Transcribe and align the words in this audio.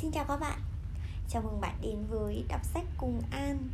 Xin 0.00 0.10
chào 0.10 0.24
các 0.24 0.36
bạn. 0.40 0.60
Chào 1.28 1.42
mừng 1.42 1.60
bạn 1.60 1.78
đến 1.82 2.06
với 2.08 2.44
đọc 2.48 2.64
sách 2.64 2.84
cùng 2.96 3.22
An. 3.30 3.68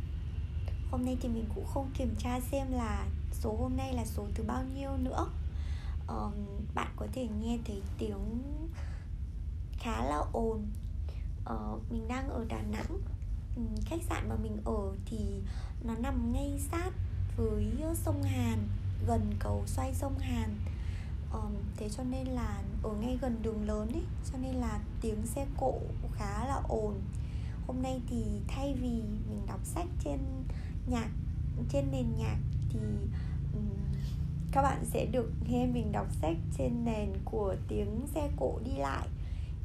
Hôm 0.91 1.05
nay 1.05 1.17
thì 1.21 1.29
mình 1.29 1.45
cũng 1.55 1.65
không 1.65 1.91
kiểm 1.97 2.15
tra 2.19 2.39
xem 2.39 2.71
là 2.71 3.07
số 3.31 3.55
hôm 3.59 3.77
nay 3.77 3.93
là 3.93 4.05
số 4.05 4.27
thứ 4.35 4.43
bao 4.43 4.63
nhiêu 4.75 4.97
nữa. 4.97 5.27
Ờ, 6.07 6.31
Bạn 6.75 6.93
có 6.95 7.07
thể 7.13 7.27
nghe 7.41 7.57
thấy 7.65 7.81
tiếng 7.97 8.41
khá 9.79 10.03
là 10.03 10.21
ồn. 10.31 10.65
Ờ, 11.45 11.79
Mình 11.89 12.07
đang 12.07 12.29
ở 12.29 12.45
Đà 12.47 12.61
Nẵng. 12.61 12.99
Khách 13.85 14.03
sạn 14.09 14.29
mà 14.29 14.35
mình 14.35 14.57
ở 14.65 14.95
thì 15.05 15.41
nó 15.83 15.95
nằm 15.95 16.33
ngay 16.33 16.59
sát 16.71 16.91
với 17.37 17.73
sông 17.95 18.23
Hàn 18.23 18.67
Gần 19.07 19.33
cầu 19.39 19.63
xoay 19.65 19.93
sông 19.93 20.19
Hàn 20.19 20.55
um, 21.33 21.55
thế 21.77 21.89
cho 21.89 22.03
nên 22.03 22.27
là 22.27 22.63
ở 22.83 22.91
ngay 22.91 23.17
gần 23.21 23.37
đường 23.41 23.67
lớn 23.67 23.89
ấy 23.93 24.03
cho 24.31 24.37
nên 24.37 24.55
là 24.55 24.79
tiếng 25.01 25.25
xe 25.25 25.45
cộ 25.57 25.79
khá 26.15 26.45
là 26.47 26.61
ồn. 26.67 26.93
Hôm 27.67 27.81
nay 27.81 28.01
thì 28.09 28.23
thay 28.47 28.73
vì 28.73 28.89
mình 29.29 29.41
đọc 29.47 29.59
sách 29.63 29.87
trên 30.03 30.19
nhạc 30.87 31.09
trên 31.69 31.91
nền 31.91 32.05
nhạc 32.17 32.37
thì 32.69 32.79
um, 33.53 33.69
các 34.51 34.61
bạn 34.61 34.85
sẽ 34.85 35.05
được 35.05 35.31
nghe 35.47 35.65
mình 35.65 35.91
đọc 35.91 36.07
sách 36.21 36.37
trên 36.57 36.85
nền 36.85 37.09
của 37.25 37.55
tiếng 37.67 38.07
xe 38.13 38.29
cộ 38.37 38.59
đi 38.65 38.71
lại 38.77 39.07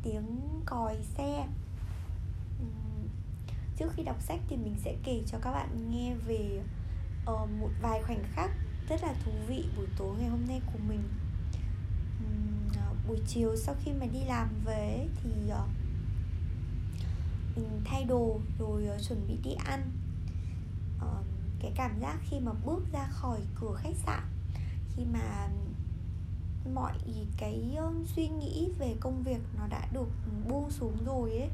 tiếng 0.02 0.40
còi 0.66 0.96
xe. 1.16 1.46
Um, 2.60 3.08
trước 3.76 3.92
khi 3.92 4.02
đọc 4.02 4.22
sách 4.22 4.40
thì 4.48 4.56
mình 4.56 4.74
sẽ 4.84 4.96
kể 5.04 5.22
cho 5.26 5.38
các 5.42 5.52
bạn 5.52 5.90
nghe 5.90 6.14
về 6.14 6.62
uh, 7.30 7.50
một 7.60 7.70
vài 7.82 8.02
khoảnh 8.02 8.22
khắc 8.32 8.50
rất 8.88 9.02
là 9.02 9.14
thú 9.24 9.32
vị 9.48 9.64
buổi 9.76 9.86
tối 9.98 10.16
ngày 10.18 10.28
hôm 10.28 10.46
nay 10.48 10.60
của 10.66 10.78
mình 10.88 11.02
buổi 13.08 13.18
chiều 13.26 13.56
sau 13.56 13.74
khi 13.84 13.92
mà 14.00 14.06
đi 14.06 14.18
làm 14.26 14.48
về 14.64 15.06
thì 15.22 15.30
ờ, 15.50 15.66
mình 17.56 17.80
thay 17.84 18.04
đồ 18.04 18.40
rồi 18.58 18.86
ờ, 18.86 18.98
chuẩn 19.08 19.26
bị 19.28 19.34
đi 19.42 19.52
ăn. 19.64 19.90
Ờ, 21.00 21.22
cái 21.60 21.72
cảm 21.76 22.00
giác 22.00 22.18
khi 22.30 22.40
mà 22.40 22.52
bước 22.64 22.82
ra 22.92 23.08
khỏi 23.10 23.40
cửa 23.60 23.74
khách 23.76 23.96
sạn 24.06 24.22
khi 24.96 25.04
mà 25.12 25.48
mọi 26.74 26.92
cái 27.36 27.76
suy 28.16 28.28
nghĩ 28.28 28.68
về 28.78 28.94
công 29.00 29.22
việc 29.22 29.40
nó 29.58 29.66
đã 29.66 29.88
được 29.92 30.08
buông 30.48 30.70
xuống 30.70 30.96
rồi 31.06 31.30
ấy 31.30 31.48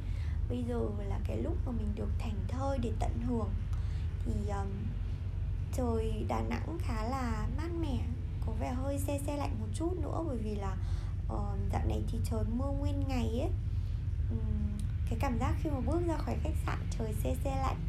bây 0.48 0.64
giờ 0.68 0.80
là 1.08 1.18
cái 1.26 1.36
lúc 1.42 1.56
mà 1.66 1.72
mình 1.72 1.92
được 1.94 2.08
thành 2.18 2.36
thơi 2.48 2.78
để 2.82 2.92
tận 2.98 3.18
hưởng. 3.28 3.50
Thì 4.24 4.32
um, 4.48 4.68
trời 5.72 6.24
đà 6.28 6.40
nẵng 6.40 6.78
khá 6.80 7.04
là 7.04 7.48
mát 7.56 7.68
mẻ 7.80 7.98
có 8.46 8.52
vẻ 8.60 8.72
hơi 8.72 8.98
xe 8.98 9.18
xe 9.26 9.36
lạnh 9.36 9.56
một 9.60 9.66
chút 9.74 9.92
nữa 10.02 10.24
bởi 10.26 10.36
vì 10.36 10.54
là 10.54 10.76
dạo 11.72 11.86
này 11.88 12.02
thì 12.08 12.18
trời 12.24 12.44
mưa 12.56 12.70
nguyên 12.70 13.04
ngày 13.08 13.40
ấy. 13.40 13.50
Cái 15.10 15.18
cảm 15.20 15.38
giác 15.38 15.54
khi 15.62 15.70
mà 15.70 15.80
bước 15.80 16.00
ra 16.06 16.16
khỏi 16.16 16.36
khách 16.42 16.56
sạn, 16.66 16.78
trời 16.98 17.12
se 17.22 17.36
se 17.44 17.50
lạnh, 17.50 17.80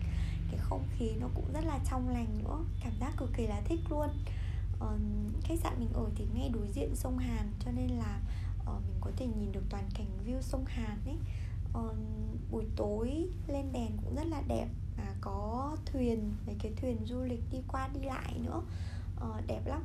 cái 0.51 0.59
không 0.59 0.83
khí 0.97 1.11
nó 1.19 1.27
cũng 1.35 1.53
rất 1.53 1.65
là 1.65 1.79
trong 1.91 2.09
lành 2.09 2.43
nữa. 2.43 2.59
Cảm 2.83 2.93
giác 2.99 3.13
cực 3.17 3.29
kỳ 3.37 3.47
là 3.47 3.61
thích 3.65 3.79
luôn. 3.89 4.09
Khách 5.43 5.59
sạn 5.63 5.79
mình 5.79 5.89
ở 5.93 6.05
thì 6.15 6.27
ngay 6.33 6.49
đối 6.53 6.67
diện 6.67 6.95
sông 6.95 7.17
Hàn, 7.17 7.51
cho 7.59 7.71
nên 7.71 7.89
là 7.89 8.19
ờ, 8.65 8.73
mình 8.73 8.97
có 9.01 9.11
thể 9.17 9.25
nhìn 9.25 9.51
được 9.51 9.63
toàn 9.69 9.89
cảnh 9.93 10.07
view 10.27 10.41
sông 10.41 10.65
Hàn 10.65 10.99
ấy. 11.05 11.17
Buổi 12.51 12.65
tối 12.75 13.27
lên 13.47 13.71
đèn 13.73 13.97
cũng 14.03 14.15
rất 14.15 14.27
là 14.27 14.41
đẹp, 14.47 14.67
mà 14.97 15.13
có 15.21 15.77
thuyền, 15.85 16.33
mấy 16.45 16.55
cái 16.59 16.71
thuyền 16.81 16.97
du 17.05 17.23
lịch 17.23 17.43
đi 17.51 17.57
qua 17.67 17.89
đi 17.93 17.99
lại 17.99 18.33
nữa. 18.43 18.61
Ờ, 19.19 19.41
đẹp 19.47 19.61
lắm. 19.65 19.83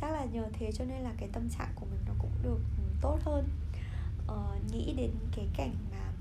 Chắc 0.00 0.10
là 0.10 0.24
nhờ 0.24 0.48
thế 0.52 0.72
cho 0.72 0.84
nên 0.84 1.02
là 1.02 1.12
cái 1.18 1.28
tâm 1.32 1.48
trạng 1.58 1.72
của 1.74 1.86
mình 1.90 2.00
nó 2.06 2.14
cũng 2.18 2.32
được 2.42 2.60
tốt 3.04 3.18
hơn. 3.24 3.48
Ờ, 4.26 4.56
nghĩ 4.72 4.94
đến 4.96 5.10
cái 5.36 5.46
cảnh 5.56 5.74
mà 5.90 6.12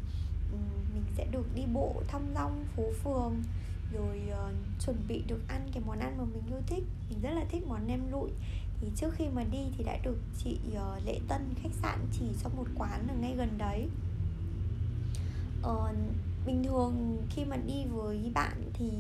mình 0.94 1.03
sẽ 1.17 1.28
được 1.31 1.56
đi 1.56 1.64
bộ 1.73 2.02
thong 2.08 2.28
dong 2.36 2.66
phố 2.76 2.84
phường 3.03 3.44
rồi 3.94 4.22
uh, 4.31 4.56
chuẩn 4.86 4.98
bị 5.08 5.23
được 5.28 5.42
ăn 5.48 5.70
cái 5.73 5.84
món 5.86 6.00
ăn 6.00 6.17
mà 6.17 6.23
mình 6.23 6.44
yêu 6.48 6.61
thích. 6.67 6.83
Mình 7.10 7.20
rất 7.21 7.32
là 7.32 7.45
thích 7.49 7.64
món 7.67 7.88
nem 7.88 8.11
lụi. 8.11 8.30
Thì 8.82 8.88
trước 8.95 9.14
khi 9.14 9.26
mà 9.33 9.44
đi 9.44 9.60
thì 9.77 9.83
đã 9.83 9.98
được 10.04 10.17
chị 10.44 10.58
uh, 10.71 11.05
lệ 11.05 11.20
tân 11.27 11.54
khách 11.64 11.73
sạn 11.82 11.99
chỉ 12.11 12.26
cho 12.44 12.49
một 12.49 12.67
quán 12.77 13.08
ở 13.08 13.15
ngay 13.21 13.36
gần 13.36 13.58
đấy. 13.58 13.89
Uh, 15.61 15.98
bình 16.45 16.64
thường 16.64 17.17
khi 17.30 17.45
mà 17.45 17.55
đi 17.55 17.86
với 17.86 18.32
bạn 18.33 18.71
thì 18.73 18.92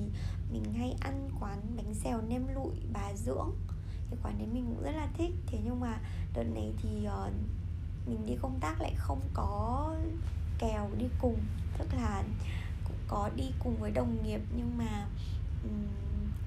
mình 0.53 0.73
hay 0.73 0.95
ăn 0.99 1.29
quán 1.39 1.59
bánh 1.77 1.93
xèo 1.93 2.21
nem 2.21 2.47
lụi 2.55 2.73
bà 2.93 3.13
dưỡng. 3.15 3.51
Cái 4.09 4.19
quán 4.23 4.37
đấy 4.37 4.47
mình 4.53 4.65
cũng 4.65 4.83
rất 4.83 4.91
là 4.91 5.07
thích. 5.17 5.31
Thế 5.47 5.59
nhưng 5.63 5.79
mà 5.79 5.99
đợt 6.33 6.43
này 6.43 6.73
thì 6.81 7.07
uh, 7.07 7.33
mình 8.05 8.25
đi 8.25 8.35
công 8.41 8.59
tác 8.59 8.81
lại 8.81 8.93
không 8.97 9.21
có 9.33 9.95
kèo 10.59 10.89
đi 10.97 11.05
cùng, 11.21 11.37
tức 11.77 11.87
là 11.93 12.23
cũng 12.83 12.97
có 13.07 13.29
đi 13.35 13.51
cùng 13.59 13.75
với 13.79 13.91
đồng 13.91 14.23
nghiệp 14.23 14.41
nhưng 14.57 14.77
mà 14.77 15.07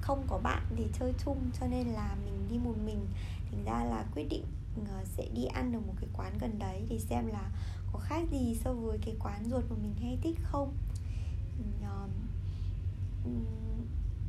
không 0.01 0.23
có 0.27 0.37
bạn 0.37 0.63
để 0.77 0.87
chơi 0.99 1.13
chung 1.25 1.37
cho 1.59 1.67
nên 1.67 1.87
là 1.87 2.15
mình 2.25 2.47
đi 2.49 2.57
một 2.57 2.75
mình. 2.85 3.07
Thành 3.51 3.63
ra 3.63 3.83
là 3.83 4.05
quyết 4.15 4.27
định 4.29 4.43
ờ, 4.89 5.03
sẽ 5.05 5.27
đi 5.33 5.45
ăn 5.45 5.73
ở 5.75 5.79
một 5.79 5.93
cái 6.01 6.09
quán 6.13 6.37
gần 6.39 6.59
đấy 6.59 6.85
để 6.89 6.99
xem 6.99 7.27
là 7.27 7.51
có 7.93 7.99
khác 7.99 8.23
gì 8.31 8.57
so 8.63 8.73
với 8.73 8.97
cái 9.05 9.15
quán 9.19 9.49
ruột 9.49 9.63
mà 9.69 9.75
mình 9.81 9.95
hay 10.01 10.17
thích 10.21 10.35
không. 10.43 10.73
Ờ, 11.83 12.07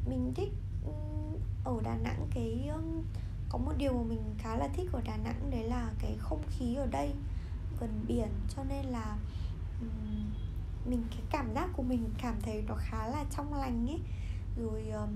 mình 0.06 0.32
thích 0.34 0.52
ở 1.64 1.80
Đà 1.82 1.96
Nẵng 1.96 2.26
cái 2.34 2.70
có 3.48 3.58
một 3.58 3.72
điều 3.76 3.92
mà 3.92 4.02
mình 4.02 4.34
khá 4.38 4.56
là 4.56 4.68
thích 4.68 4.88
ở 4.92 5.00
Đà 5.04 5.16
Nẵng 5.16 5.50
đấy 5.50 5.64
là 5.64 5.90
cái 5.98 6.16
không 6.18 6.42
khí 6.50 6.74
ở 6.74 6.86
đây 6.86 7.12
gần 7.80 8.04
biển. 8.08 8.28
Cho 8.56 8.64
nên 8.64 8.84
là 8.84 9.16
um, 9.80 10.30
mình 10.86 11.02
cái 11.10 11.20
cảm 11.30 11.54
giác 11.54 11.68
của 11.76 11.82
mình 11.82 12.10
cảm 12.22 12.34
thấy 12.42 12.62
nó 12.68 12.74
khá 12.78 13.06
là 13.06 13.24
trong 13.36 13.54
lành 13.54 13.86
ấy. 13.86 14.00
Rồi 14.56 14.88
um, 14.88 15.10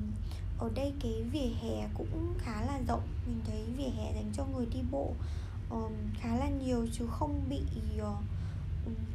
ở 0.59 0.71
đây 0.75 0.93
cái 1.01 1.23
vỉa 1.33 1.51
hè 1.63 1.89
cũng 1.95 2.35
khá 2.39 2.63
là 2.63 2.81
rộng. 2.89 3.09
Mình 3.27 3.41
thấy 3.47 3.65
vỉa 3.77 3.89
hè 3.89 4.15
dành 4.15 4.33
cho 4.35 4.45
người 4.45 4.67
đi 4.67 4.81
bộ 4.91 5.15
um, 5.71 5.93
khá 6.21 6.37
là 6.37 6.49
nhiều 6.49 6.87
chứ 6.93 7.07
không 7.11 7.41
bị 7.49 7.63
uh, 8.03 8.17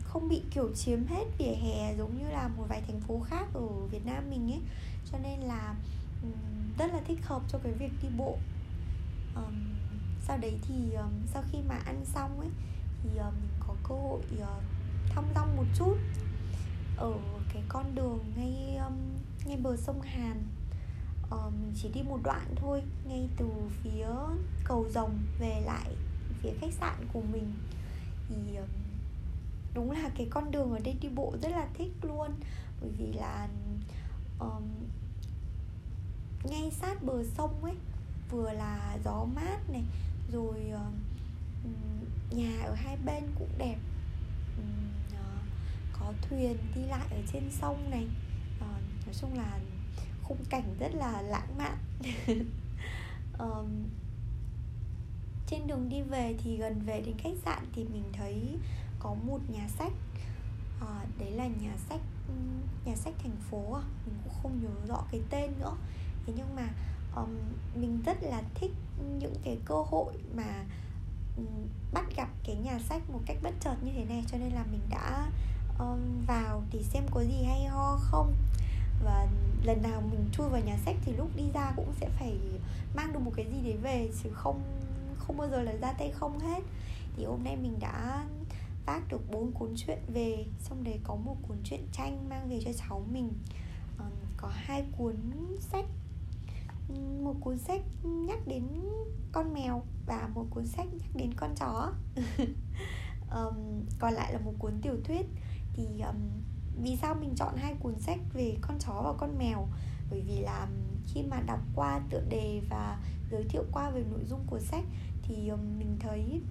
không 0.03 0.29
bị 0.29 0.41
kiểu 0.51 0.71
chiếm 0.75 1.05
hết 1.05 1.23
vỉa 1.37 1.53
hè 1.53 1.95
giống 1.97 2.17
như 2.17 2.29
là 2.29 2.47
một 2.47 2.63
vài 2.69 2.81
thành 2.87 3.01
phố 3.01 3.19
khác 3.25 3.47
ở 3.53 3.67
Việt 3.91 4.05
Nam 4.05 4.23
mình 4.29 4.51
ấy. 4.51 4.61
Cho 5.11 5.17
nên 5.17 5.39
là 5.39 5.75
um, 6.23 6.31
rất 6.77 6.93
là 6.93 7.01
thích 7.07 7.19
hợp 7.23 7.41
cho 7.47 7.59
cái 7.63 7.73
việc 7.73 7.91
đi 8.03 8.09
bộ 8.17 8.37
um, 9.45 9.53
sau 10.27 10.37
đấy 10.37 10.59
thì 10.67 10.93
um, 10.93 11.11
sau 11.33 11.43
khi 11.51 11.57
mà 11.69 11.75
ăn 11.85 12.05
xong 12.05 12.39
ấy 12.39 12.49
thì 13.03 13.09
uh, 13.09 13.33
mình 13.41 13.51
có 13.59 13.75
cơ 13.83 13.95
hội 13.95 14.21
ờ, 14.39 14.57
uh, 14.57 14.63
thăm 15.09 15.23
dong 15.35 15.57
một 15.57 15.65
chút 15.75 15.97
ở 16.97 17.13
cái 17.53 17.63
con 17.69 17.95
đường 17.95 18.19
ngay 18.35 18.77
um, 18.77 18.97
ngay 19.45 19.57
bờ 19.57 19.77
sông 19.77 20.01
Hàn. 20.01 20.43
Uh, 21.35 21.53
mình 21.53 21.73
chỉ 21.75 21.89
đi 21.93 22.01
một 22.03 22.19
đoạn 22.23 22.47
thôi 22.55 22.83
ngay 23.07 23.29
từ 23.37 23.45
phía 23.83 24.07
cầu 24.63 24.85
rồng 24.89 25.19
về 25.39 25.61
lại 25.65 25.95
phía 26.41 26.51
khách 26.61 26.73
sạn 26.73 27.07
của 27.13 27.21
mình. 27.21 27.53
Thì 28.29 28.55
um, 28.55 28.67
đúng 29.73 29.91
là 29.91 30.09
cái 30.17 30.27
con 30.29 30.51
đường 30.51 30.71
ở 30.71 30.79
đây 30.79 30.95
đi 31.01 31.09
bộ 31.09 31.33
rất 31.41 31.51
là 31.51 31.67
thích 31.73 31.91
luôn 32.01 32.31
bởi 32.81 32.89
vì 32.97 33.13
là 33.13 33.47
um, 34.39 34.63
ngay 36.43 36.71
sát 36.71 37.03
bờ 37.03 37.23
sông 37.37 37.63
ấy 37.63 37.75
vừa 38.29 38.51
là 38.51 38.97
gió 39.05 39.25
mát 39.35 39.69
này 39.69 39.83
rồi 40.31 40.69
ờ, 40.71 40.91
nhà 42.31 42.61
ở 42.63 42.73
hai 42.73 42.97
bên 43.05 43.23
cũng 43.39 43.49
đẹp. 43.57 43.77
Có 45.99 46.13
thuyền 46.21 46.57
đi 46.75 46.81
lại 46.81 47.07
ở 47.11 47.21
trên 47.33 47.43
sông 47.51 47.89
này. 47.89 48.07
Ờ, 48.59 48.67
nói 49.05 49.15
chung 49.21 49.37
là 49.37 49.59
khung 50.23 50.45
cảnh 50.49 50.75
rất 50.79 50.95
là 50.95 51.21
lãng 51.21 51.57
mạn. 51.57 51.77
Trên 55.47 55.67
đường 55.67 55.89
đi 55.89 56.01
về 56.01 56.35
thì 56.43 56.57
gần 56.57 56.81
về 56.85 57.01
đến 57.01 57.15
khách 57.17 57.37
sạn 57.45 57.65
thì 57.75 57.83
mình 57.83 58.03
thấy 58.13 58.57
có 58.99 59.13
một 59.13 59.39
nhà 59.49 59.67
sách. 59.67 59.91
À, 60.81 61.05
đấy 61.19 61.31
là 61.31 61.47
nhà 61.47 61.77
sách 61.89 62.01
nhà 62.85 62.95
sách 62.95 63.13
thành 63.23 63.35
phố 63.49 63.73
à? 63.73 63.83
Mình 64.05 64.15
cũng 64.23 64.33
không 64.43 64.61
nhớ 64.63 64.69
rõ 64.87 65.03
cái 65.11 65.21
tên 65.29 65.51
nữa. 65.59 65.73
Thế 66.25 66.33
nhưng 66.37 66.55
mà 66.55 66.69
um, 67.21 67.29
mình 67.81 68.01
rất 68.05 68.17
là 68.23 68.41
thích 68.55 68.71
những 69.19 69.35
cái 69.43 69.57
cơ 69.65 69.75
hội 69.87 70.13
mà 70.35 70.65
um, 71.37 71.45
bắt 71.93 72.05
gặp 72.15 72.29
cái 72.43 72.55
nhà 72.55 72.79
sách 72.79 73.09
một 73.09 73.19
cách 73.25 73.37
bất 73.43 73.53
chợt 73.59 73.75
như 73.81 73.91
thế 73.95 74.05
này 74.05 74.23
cho 74.31 74.37
nên 74.37 74.51
là 74.51 74.65
mình 74.71 74.81
đã 74.89 75.29
um, 75.79 76.25
vào 76.27 76.63
để 76.73 76.83
xem 76.83 77.03
có 77.11 77.21
gì 77.21 77.43
hay 77.43 77.65
ho 77.65 77.97
không. 78.01 78.33
Và 79.03 79.27
lần 79.63 79.81
nào 79.81 80.01
mình 80.11 80.29
chui 80.31 80.49
vào 80.49 80.61
nhà 80.65 80.77
sách 80.85 80.95
thì 81.05 81.13
lúc 81.13 81.29
đi 81.35 81.43
ra 81.53 81.73
cũng 81.75 81.93
sẽ 81.99 82.09
phải 82.09 82.37
mang 82.95 83.13
được 83.13 83.19
một 83.19 83.31
cái 83.35 83.45
gì 83.45 83.61
đấy 83.63 83.77
về 83.81 84.09
chứ 84.23 84.29
không 84.33 84.61
không 85.17 85.37
bao 85.37 85.49
giờ 85.49 85.61
là 85.61 85.73
ra 85.81 85.93
tay 85.93 86.11
không 86.11 86.39
hết. 86.39 86.63
Thì 87.17 87.25
hôm 87.25 87.43
nay 87.43 87.55
mình 87.55 87.79
đã 87.79 88.25
vác 88.85 89.01
được 89.09 89.21
bốn 89.31 89.51
cuốn 89.51 89.73
truyện 89.75 89.99
về 90.13 90.45
xong 90.59 90.83
đấy 90.83 90.99
có 91.03 91.15
một 91.15 91.35
cuốn 91.47 91.57
truyện 91.63 91.87
tranh 91.91 92.29
mang 92.29 92.49
về 92.49 92.59
cho 92.65 92.71
cháu 92.73 93.03
mình. 93.11 93.29
Um, 93.99 94.11
có 94.37 94.51
hai 94.53 94.85
cuốn 94.97 95.15
sách 95.59 95.85
một 97.23 97.35
cuốn 97.39 97.57
sách 97.57 97.81
nhắc 98.03 98.39
đến 98.47 98.63
con 99.31 99.53
mèo 99.53 99.83
và 100.05 100.29
một 100.33 100.45
cuốn 100.49 100.67
sách 100.67 100.87
nhắc 100.93 101.09
đến 101.15 101.33
con 101.33 101.55
chó. 101.55 101.91
Um, 103.35 103.85
còn 103.99 104.13
lại 104.13 104.33
là 104.33 104.39
một 104.39 104.53
cuốn 104.59 104.81
tiểu 104.81 104.95
thuyết. 105.03 105.25
Thì 105.73 105.83
um, 106.01 106.15
vì 106.83 106.95
sao 106.95 107.15
mình 107.15 107.35
chọn 107.35 107.55
hai 107.57 107.75
cuốn 107.79 107.99
sách 107.99 108.19
về 108.33 108.57
con 108.61 108.79
chó 108.79 109.01
và 109.03 109.13
con 109.17 109.37
mèo? 109.37 109.67
Bởi 110.09 110.21
vì 110.21 110.39
là 110.39 110.67
khi 111.07 111.23
mà 111.23 111.41
đọc 111.41 111.59
qua 111.75 111.99
tựa 112.09 112.21
đề 112.29 112.61
và 112.69 112.99
giới 113.31 113.43
thiệu 113.43 113.63
qua 113.71 113.89
về 113.89 114.03
nội 114.11 114.25
dung 114.25 114.39
của 114.47 114.59
sách 114.59 114.83
thì 115.21 115.47
um, 115.47 115.59
mình 115.79 115.97
thấy 115.99 116.41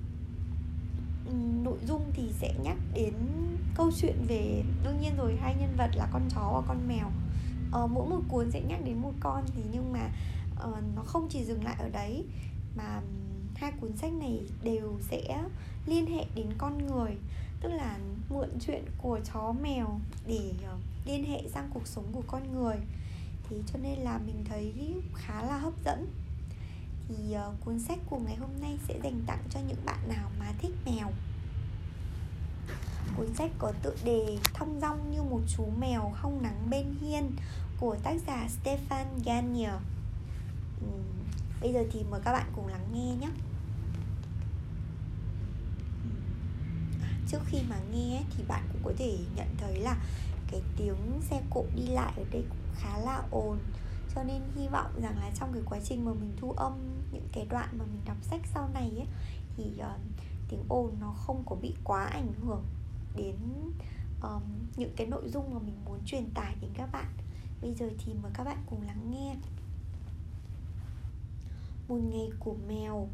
um, 1.27 1.65
nội 1.65 1.79
dung 1.87 2.03
thì 2.13 2.33
sẽ 2.33 2.55
nhắc 2.63 2.77
đến 2.95 3.15
câu 3.75 3.91
chuyện 3.97 4.25
về 4.29 4.65
đương 4.85 5.01
nhiên 5.01 5.17
rồi 5.17 5.37
hai 5.37 5.55
nhân 5.61 5.75
vật 5.77 5.91
là 5.95 6.09
con 6.13 6.23
chó 6.29 6.51
và 6.55 6.63
con 6.69 6.89
mèo 6.89 7.11
uh, 7.69 7.91
mỗi 7.91 8.07
một 8.07 8.21
cuốn 8.29 8.51
sẽ 8.51 8.61
nhắc 8.61 8.81
đến 8.85 8.99
một 8.99 9.13
con 9.21 9.45
thì 9.55 9.63
nhưng 9.73 9.93
mà 9.93 10.11
uh, 10.69 10.77
nó 10.97 11.03
không 11.03 11.27
chỉ 11.31 11.45
dừng 11.45 11.65
lại 11.65 11.77
ở 11.79 11.89
đấy 11.89 12.25
mà 12.77 13.01
hai 13.55 13.73
cuốn 13.81 13.97
sách 13.97 14.13
này 14.13 14.41
đều 14.63 14.99
sẽ 15.01 15.45
liên 15.87 16.07
hệ 16.07 16.25
đến 16.35 16.47
con 16.59 16.87
người. 16.87 17.17
Tức 17.61 17.69
là 17.69 17.99
mượn 18.31 18.49
chuyện 18.67 18.85
của 18.99 19.21
chó 19.33 19.55
mèo 19.63 20.01
để 20.27 20.53
uh, 20.75 20.81
liên 21.07 21.25
hệ 21.25 21.43
sang 21.49 21.71
cuộc 21.75 21.87
sống 21.87 22.05
của 22.13 22.23
con 22.27 22.55
người. 22.55 22.77
Thì 23.49 23.57
cho 23.73 23.79
nên 23.83 23.99
là 23.99 24.19
mình 24.19 24.45
thấy 24.49 24.95
khá 25.15 25.43
là 25.43 25.59
hấp 25.59 25.73
dẫn. 25.85 26.07
Thì 27.09 27.37
uh, 27.49 27.65
cuốn 27.65 27.81
sách 27.81 27.99
của 28.11 28.19
ngày 28.19 28.37
hôm 28.37 28.51
nay 28.61 28.79
sẽ 28.89 29.01
dành 29.05 29.21
tặng 29.27 29.43
cho 29.51 29.61
những 29.69 29.85
bạn 29.85 30.09
nào 30.09 30.31
mà 30.39 30.53
thích 30.59 30.75
mèo 30.87 31.11
cuốn 33.17 33.35
sách 33.35 33.51
có 33.59 33.73
tựa 33.83 33.95
đề 34.05 34.39
thong 34.55 34.81
dong 34.81 35.11
như 35.11 35.23
một 35.23 35.41
chú 35.57 35.65
mèo 35.79 36.13
hong 36.15 36.43
nắng 36.43 36.67
bên 36.71 36.95
hiên 37.01 37.37
của 37.81 37.97
tác 38.03 38.17
giả 38.27 38.49
Stefan 38.65 39.05
Ganier 39.25 39.75
Ừ. 40.81 40.87
bây 41.61 41.73
giờ 41.73 41.85
thì 41.93 42.05
mời 42.11 42.21
các 42.25 42.33
bạn 42.33 42.47
cùng 42.57 42.67
lắng 42.67 42.87
nghe 42.93 43.15
nhé. 43.21 43.29
Trước 47.29 47.41
khi 47.47 47.59
mà 47.69 47.77
nghe 47.93 48.23
thì 48.37 48.45
bạn 48.49 48.63
cũng 48.73 48.83
có 48.85 48.93
thể 48.99 49.19
nhận 49.37 49.47
thấy 49.59 49.81
là 49.81 49.97
cái 50.51 50.63
tiếng 50.77 51.21
xe 51.21 51.43
cộ 51.51 51.65
đi 51.77 51.87
lại 51.87 52.13
ở 52.17 52.25
đây 52.33 52.45
cũng 52.49 52.75
khá 52.75 52.99
là 52.99 53.23
ồn. 53.31 53.59
Cho 54.15 54.23
nên 54.23 54.43
hy 54.57 54.69
vọng 54.69 55.01
rằng 55.03 55.19
là 55.19 55.31
trong 55.41 55.53
cái 55.53 55.63
quá 55.67 55.79
trình 55.85 56.05
mà 56.05 56.13
mình 56.13 56.37
thu 56.41 56.53
âm 56.53 56.73
những 57.13 57.29
cái 57.33 57.47
đoạn 57.51 57.69
mà 57.79 57.85
mình 57.85 58.01
đọc 58.07 58.17
sách 58.23 58.41
sau 58.55 58.69
này 58.75 58.91
ấy, 58.97 59.07
thì 59.57 59.65
uh, 59.81 60.01
tiếng 60.49 60.65
ồn 60.69 60.91
nó 61.01 61.15
không 61.27 61.43
có 61.47 61.57
bị 61.57 61.75
quá 61.85 62.05
ảnh 62.05 62.33
hưởng 62.47 62.65
đến 63.17 63.37
um, 64.23 64.43
những 64.77 64.93
cái 64.97 65.07
nội 65.07 65.29
dung 65.29 65.55
mà 65.55 65.61
mình 65.61 65.85
muốn 65.85 65.99
truyền 66.07 66.31
tải 66.35 66.55
đến 66.61 66.71
các 66.75 66.93
bạn. 66.93 67.13
Bây 67.63 67.75
giờ 67.75 67.91
thì 67.99 68.13
mời 68.23 68.33
các 68.35 68.45
bạn 68.45 68.59
cùng 68.71 68.83
lắng 68.87 69.11
nghe. 69.11 69.37
Một 71.89 71.99
ngày 72.13 72.31
của 72.39 72.55
mèo. 72.69 73.09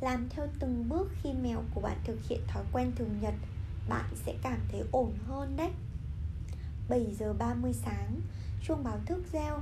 Làm 0.00 0.28
theo 0.30 0.46
từng 0.58 0.88
bước 0.88 1.10
khi 1.22 1.32
mèo 1.32 1.62
của 1.74 1.80
bạn 1.80 1.98
thực 2.04 2.18
hiện 2.28 2.40
thói 2.48 2.64
quen 2.72 2.92
thường 2.96 3.20
nhật 3.20 3.34
bạn 3.88 4.10
sẽ 4.14 4.34
cảm 4.42 4.58
thấy 4.68 4.84
ổn 4.92 5.12
hơn 5.26 5.56
đấy. 5.56 5.70
7 6.88 7.14
giờ 7.18 7.32
30 7.32 7.72
sáng 7.72 8.20
chuông 8.62 8.84
báo 8.84 8.98
thức 9.06 9.24
reo. 9.32 9.60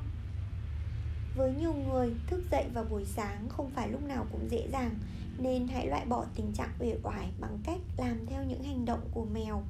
Với 1.37 1.55
nhiều 1.55 1.75
người 1.75 2.15
thức 2.27 2.45
dậy 2.51 2.67
vào 2.75 2.85
buổi 2.85 3.05
sáng 3.05 3.49
không 3.49 3.71
phải 3.71 3.89
lúc 3.89 4.03
nào 4.03 4.27
cũng 4.33 4.51
dễ 4.51 4.69
dàng 4.73 4.95
nên 5.39 5.69
hãy 5.69 5.87
loại 5.87 6.07
bỏ 6.07 6.25
tình 6.35 6.53
trạng 6.53 6.73
uể 6.81 6.97
oải 7.03 7.31
bằng 7.41 7.59
cách 7.65 7.81
làm 7.97 8.27
theo 8.27 8.45
những 8.45 8.63
hành 8.63 8.85
động 8.85 9.01
của 9.15 9.25
mèo. 9.25 9.63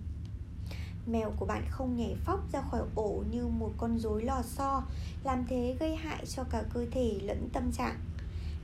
Mèo 1.06 1.32
của 1.36 1.46
bạn 1.46 1.64
không 1.70 1.96
nhảy 1.96 2.16
phóc 2.24 2.40
ra 2.52 2.62
khỏi 2.70 2.82
ổ 2.94 3.24
như 3.30 3.46
một 3.46 3.72
con 3.76 3.98
rối 3.98 4.22
lò 4.22 4.42
xo, 4.42 4.82
làm 5.24 5.44
thế 5.48 5.76
gây 5.80 5.96
hại 5.96 6.26
cho 6.26 6.44
cả 6.44 6.62
cơ 6.74 6.86
thể 6.90 7.18
lẫn 7.22 7.48
tâm 7.52 7.72
trạng. 7.72 7.98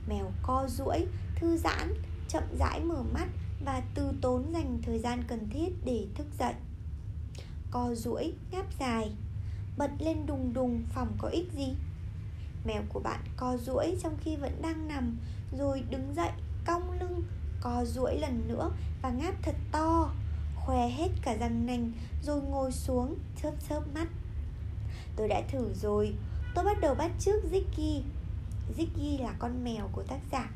Mèo 0.07 0.31
co 0.43 0.67
duỗi, 0.67 1.05
thư 1.35 1.57
giãn, 1.57 1.93
chậm 2.27 2.43
rãi 2.59 2.79
mở 2.79 3.03
mắt 3.13 3.27
và 3.65 3.81
từ 3.95 4.11
tốn 4.21 4.53
dành 4.53 4.79
thời 4.81 4.99
gian 4.99 5.23
cần 5.27 5.49
thiết 5.49 5.69
để 5.85 6.07
thức 6.15 6.27
dậy. 6.39 6.53
Co 7.71 7.95
duỗi, 7.95 8.33
ngáp 8.51 8.65
dài, 8.79 9.11
bật 9.77 9.91
lên 9.99 10.25
đùng 10.25 10.53
đùng, 10.53 10.83
phòng 10.89 11.13
có 11.17 11.27
ích 11.27 11.51
gì? 11.53 11.75
Mèo 12.65 12.81
của 12.89 12.99
bạn 12.99 13.19
co 13.37 13.57
duỗi 13.57 13.97
trong 14.03 14.17
khi 14.21 14.35
vẫn 14.35 14.61
đang 14.61 14.87
nằm, 14.87 15.17
rồi 15.57 15.83
đứng 15.89 16.13
dậy 16.15 16.31
co 17.61 17.85
duỗi 17.85 18.19
lần 18.19 18.47
nữa 18.47 18.71
và 19.01 19.09
ngáp 19.09 19.35
thật 19.41 19.55
to, 19.71 20.13
khoe 20.55 20.89
hết 20.89 21.09
cả 21.21 21.35
răng 21.39 21.65
nanh 21.65 21.91
rồi 22.23 22.41
ngồi 22.41 22.71
xuống 22.71 23.15
chớp 23.41 23.51
chớp 23.69 23.81
mắt. 23.93 24.07
Tôi 25.15 25.27
đã 25.27 25.41
thử 25.51 25.73
rồi. 25.73 26.15
Tôi 26.55 26.65
bắt 26.65 26.77
đầu 26.81 26.95
bắt 26.95 27.11
chước 27.19 27.43
Ziggy. 27.51 28.01
Ziggy 28.77 29.23
là 29.23 29.33
con 29.39 29.63
mèo 29.63 29.89
của 29.91 30.03
tác 30.03 30.19
giả. 30.31 30.51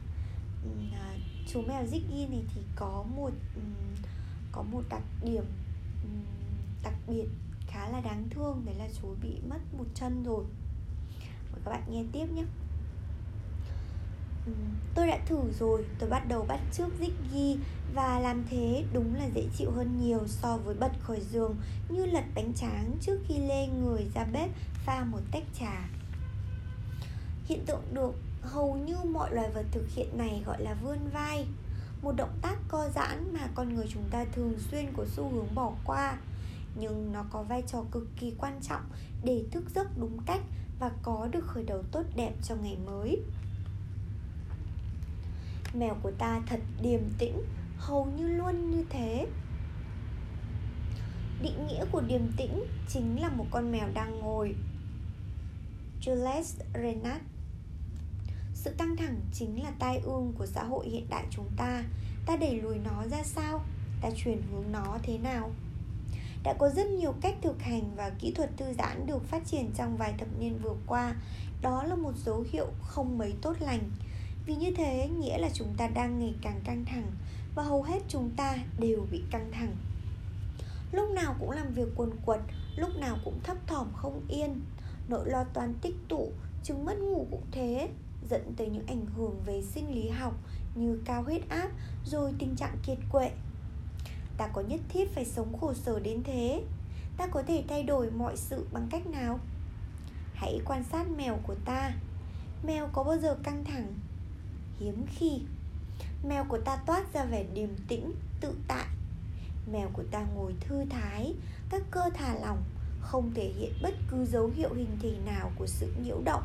À, 0.94 1.16
chú 1.48 1.62
mèo 1.62 1.84
Ziggy 1.84 2.30
này 2.30 2.44
thì 2.56 2.62
có 2.76 3.04
một 3.16 3.32
có 4.52 4.62
một 4.62 4.82
đặc 4.90 5.04
điểm 5.24 5.44
đặc 6.84 6.94
biệt 7.08 7.26
khá 7.68 7.90
là 7.90 8.02
đáng 8.02 8.28
thương, 8.30 8.62
đấy 8.66 8.76
là 8.76 8.88
chú 9.02 9.08
bị 9.22 9.36
mất 9.50 9.60
một 9.78 9.86
chân 9.96 10.24
rồi. 10.24 10.44
Mời 11.52 11.62
các 11.66 11.72
bạn 11.72 11.84
nghe 11.90 12.04
tiếp 12.12 12.26
nhé 12.36 12.44
tôi 14.96 15.08
đã 15.08 15.20
thử 15.26 15.40
rồi. 15.60 15.86
Tôi 16.00 16.10
bắt 16.10 16.28
đầu 16.28 16.46
bắt 16.48 16.60
trước 16.72 16.88
Ziggy 17.00 17.58
và 17.94 18.20
làm 18.20 18.44
thế 18.50 18.84
đúng 18.94 19.16
là 19.16 19.26
dễ 19.36 19.44
chịu 19.58 19.72
hơn 19.72 20.02
nhiều 20.02 20.22
so 20.28 20.58
với 20.58 20.76
bật 20.76 20.92
khỏi 21.00 21.22
giường 21.32 21.56
như 21.90 22.06
lật 22.06 22.24
bánh 22.36 22.54
tráng 22.54 22.92
trước 23.02 23.20
khi 23.28 23.38
lê 23.38 23.68
người 23.68 24.10
ra 24.16 24.24
bếp 24.34 24.50
pha 24.86 25.04
một 25.04 25.22
tách 25.32 25.44
trà. 25.60 25.90
Hiện 27.46 27.66
tượng 27.66 27.84
được 27.94 28.14
hầu 28.42 28.76
như 28.76 28.96
mọi 29.12 29.36
loài 29.36 29.50
vật 29.54 29.66
thực 29.72 29.90
hiện 29.96 30.18
này 30.18 30.44
gọi 30.46 30.62
là 30.62 30.74
vươn 30.74 31.00
vai. 31.14 31.48
Một 32.02 32.12
động 32.16 32.38
tác 32.42 32.56
co 32.68 32.90
giãn 32.96 33.34
mà 33.34 33.48
con 33.56 33.76
người 33.76 33.86
chúng 33.90 34.04
ta 34.12 34.26
thường 34.26 34.54
xuyên 34.72 34.86
có 34.98 35.06
xu 35.06 35.30
hướng 35.30 35.56
bỏ 35.56 35.74
qua. 35.86 36.18
Nhưng 36.80 37.12
nó 37.14 37.26
có 37.32 37.44
vai 37.44 37.64
trò 37.68 37.84
cực 37.92 38.08
kỳ 38.20 38.34
quan 38.38 38.60
trọng 38.62 38.82
để 39.24 39.44
thức 39.52 39.64
giấc 39.76 39.88
đúng 39.98 40.18
cách 40.26 40.42
và 40.80 40.92
có 41.04 41.28
được 41.32 41.48
khởi 41.48 41.64
đầu 41.64 41.84
tốt 41.92 42.04
đẹp 42.16 42.34
cho 42.44 42.56
ngày 42.56 42.78
mới 42.86 43.22
mèo 45.80 45.96
của 46.04 46.12
ta 46.12 46.42
thật 46.48 46.60
điềm 46.82 47.02
tĩnh, 47.18 47.44
hầu 47.78 48.06
như 48.06 48.28
luôn 48.28 48.72
như 48.72 48.86
thế. 48.90 49.28
Định 51.42 51.68
nghĩa 51.68 51.86
của 51.92 52.02
điềm 52.02 52.32
tĩnh 52.38 52.64
chính 52.88 53.22
là 53.22 53.30
một 53.30 53.46
con 53.52 53.72
mèo 53.72 53.88
đang 53.94 54.20
ngồi. 54.20 54.56
Jules 56.02 56.44
Renat 56.74 57.22
sự 58.66 58.72
căng 58.78 58.98
thẳng 58.98 59.20
chính 59.34 59.64
là 59.64 59.72
tai 59.80 59.98
ương 59.98 60.34
của 60.38 60.46
xã 60.46 60.64
hội 60.64 60.90
hiện 60.90 61.10
đại 61.10 61.26
chúng 61.32 61.50
ta. 61.58 61.84
Ta 62.26 62.38
đẩy 62.38 62.62
lùi 62.62 62.78
nó 62.78 63.04
ra 63.12 63.24
sao? 63.24 63.62
Ta 64.02 64.10
chuyển 64.16 64.42
hướng 64.52 64.72
nó 64.72 64.98
thế 65.04 65.18
nào? 65.18 65.52
Đã 66.44 66.54
có 66.60 66.70
rất 66.70 66.88
nhiều 66.88 67.14
cách 67.22 67.36
thực 67.42 67.62
hành 67.62 67.96
và 67.96 68.12
kỹ 68.20 68.32
thuật 68.32 68.58
thư 68.58 68.74
giãn 68.74 69.08
được 69.08 69.28
phát 69.28 69.46
triển 69.46 69.72
trong 69.78 69.98
vài 69.98 70.14
thập 70.18 70.28
niên 70.40 70.60
vừa 70.64 70.76
qua. 70.88 71.16
Đó 71.62 71.84
là 71.84 71.96
một 71.96 72.12
dấu 72.26 72.46
hiệu 72.52 72.68
không 72.82 73.18
mấy 73.18 73.34
tốt 73.42 73.56
lành 73.60 73.90
vì 74.46 74.56
như 74.56 74.72
thế, 74.72 75.10
nghĩa 75.20 75.38
là 75.38 75.50
chúng 75.54 75.74
ta 75.78 75.88
đang 75.88 76.20
ngày 76.20 76.34
càng 76.42 76.62
căng 76.64 76.86
thẳng 76.86 77.12
và 77.56 77.64
hầu 77.64 77.84
hết 77.84 78.00
chúng 78.08 78.30
ta 78.38 78.58
đều 78.80 79.08
bị 79.12 79.24
căng 79.32 79.52
thẳng. 79.52 79.76
Lúc 80.92 81.10
nào 81.10 81.36
cũng 81.40 81.52
làm 81.52 81.74
việc 81.74 81.88
quần 81.96 82.12
quật, 82.26 82.40
lúc 82.76 82.90
nào 83.00 83.18
cũng 83.26 83.40
thấp 83.44 83.58
thỏm 83.68 83.88
không 83.94 84.22
yên. 84.30 84.62
Nỗi 85.08 85.30
lo 85.30 85.44
toan 85.44 85.74
tích 85.82 85.96
tụ, 86.08 86.32
chứng 86.64 86.86
mất 86.86 87.00
ngủ 87.00 87.28
cũng 87.32 87.46
thế, 87.52 87.90
dẫn 88.30 88.54
tới 88.58 88.70
những 88.70 88.88
ảnh 88.88 89.06
hưởng 89.16 89.42
về 89.46 89.62
sinh 89.62 89.96
lý 89.96 90.10
học 90.10 90.34
như 90.76 91.00
cao 91.06 91.24
huyết 91.24 91.50
áp 91.50 91.70
rồi 92.06 92.34
tình 92.40 92.56
trạng 92.56 92.78
kiệt 92.86 92.98
quệ. 93.12 93.32
Ta 94.38 94.48
có 94.48 94.62
nhất 94.62 94.80
thiết 94.90 95.12
phải 95.16 95.26
sống 95.26 95.58
khổ 95.62 95.74
sở 95.74 96.00
đến 96.00 96.24
thế. 96.24 96.64
Ta 97.18 97.28
có 97.28 97.44
thể 97.44 97.64
thay 97.68 97.84
đổi 97.84 98.12
mọi 98.12 98.38
sự 98.38 98.68
bằng 98.72 98.88
cách 98.92 99.08
nào? 99.08 99.40
Hãy 100.34 100.60
quan 100.66 100.84
sát 100.84 101.10
mèo 101.18 101.40
của 101.44 101.56
ta. 101.66 101.94
Mèo 102.64 102.90
có 102.94 103.04
bao 103.04 103.18
giờ 103.18 103.38
căng 103.44 103.64
thẳng? 103.64 103.94
Hiếm 104.80 105.06
khi. 105.10 105.42
Mèo 106.28 106.46
của 106.50 106.58
ta 106.58 106.78
toát 106.86 107.14
ra 107.14 107.26
vẻ 107.26 107.46
điềm 107.54 107.70
tĩnh, 107.88 108.14
tự 108.42 108.56
tại. 108.68 108.86
Mèo 109.72 109.90
của 109.94 110.04
ta 110.12 110.26
ngồi 110.36 110.54
thư 110.60 110.86
thái, 110.90 111.34
các 111.70 111.82
cơ 111.92 112.02
thả 112.14 112.36
lỏng, 112.40 112.64
không 113.00 113.32
thể 113.36 113.54
hiện 113.58 113.74
bất 113.82 113.94
cứ 114.10 114.26
dấu 114.26 114.52
hiệu 114.56 114.74
hình 114.74 114.98
thể 115.02 115.14
nào 115.26 115.52
của 115.56 115.68
sự 115.68 115.94
nhiễu 116.04 116.22
động. 116.26 116.44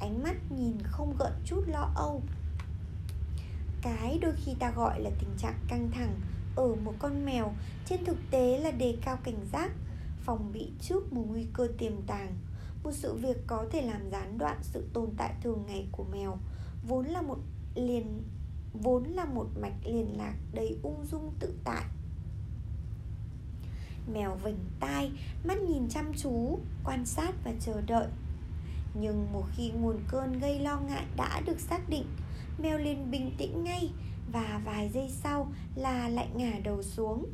Ánh 0.00 0.22
mắt 0.22 0.36
nhìn 0.58 0.76
không 0.84 1.16
gợn 1.18 1.32
chút 1.44 1.62
lo 1.66 1.90
âu. 1.94 2.22
Cái 3.82 4.18
đôi 4.22 4.32
khi 4.36 4.54
ta 4.58 4.70
gọi 4.70 5.00
là 5.00 5.10
tình 5.20 5.30
trạng 5.38 5.58
căng 5.68 5.90
thẳng 5.90 6.20
ở 6.56 6.74
một 6.74 6.94
con 6.98 7.24
mèo, 7.24 7.52
trên 7.86 8.04
thực 8.04 8.16
tế 8.30 8.58
là 8.58 8.70
đề 8.70 8.96
cao 9.02 9.18
cảnh 9.24 9.46
giác, 9.52 9.70
phòng 10.20 10.52
bị 10.52 10.70
trước 10.80 11.12
một 11.12 11.24
nguy 11.28 11.46
cơ 11.52 11.68
tiềm 11.78 12.02
tàng. 12.06 12.34
Một 12.84 12.92
sự 12.92 13.14
việc 13.14 13.36
có 13.46 13.66
thể 13.72 13.82
làm 13.82 14.10
gián 14.10 14.38
đoạn 14.38 14.58
sự 14.62 14.88
tồn 14.92 15.10
tại 15.16 15.34
thường 15.42 15.64
ngày 15.66 15.86
của 15.92 16.04
mèo, 16.12 16.38
vốn 16.88 17.06
là 17.06 17.22
một 17.22 17.38
liền, 17.74 18.22
vốn 18.72 19.04
là 19.04 19.24
một 19.24 19.46
mạch 19.60 19.86
liền 19.86 20.18
lạc 20.18 20.34
đầy 20.52 20.78
ung 20.82 21.04
dung 21.04 21.32
tự 21.40 21.54
tại. 21.64 21.84
Mèo 24.12 24.34
vểnh 24.34 24.58
tai, 24.80 25.10
mắt 25.44 25.58
nhìn 25.60 25.88
chăm 25.88 26.12
chú, 26.16 26.58
quan 26.84 27.06
sát 27.06 27.32
và 27.44 27.52
chờ 27.60 27.80
đợi. 27.80 28.08
Nhưng 28.94 29.32
một 29.32 29.44
khi 29.56 29.70
nguồn 29.70 29.96
cơn 30.08 30.38
gây 30.38 30.60
lo 30.60 30.80
ngại 30.80 31.04
đã 31.16 31.40
được 31.46 31.60
xác 31.60 31.88
định, 31.88 32.06
mèo 32.58 32.78
liền 32.78 33.10
bình 33.10 33.32
tĩnh 33.38 33.64
ngay 33.64 33.90
và 34.32 34.60
vài 34.64 34.88
giây 34.88 35.10
sau 35.10 35.52
là 35.74 36.08
lại 36.08 36.28
ngả 36.34 36.52
đầu 36.64 36.82
xuống. 36.82 37.26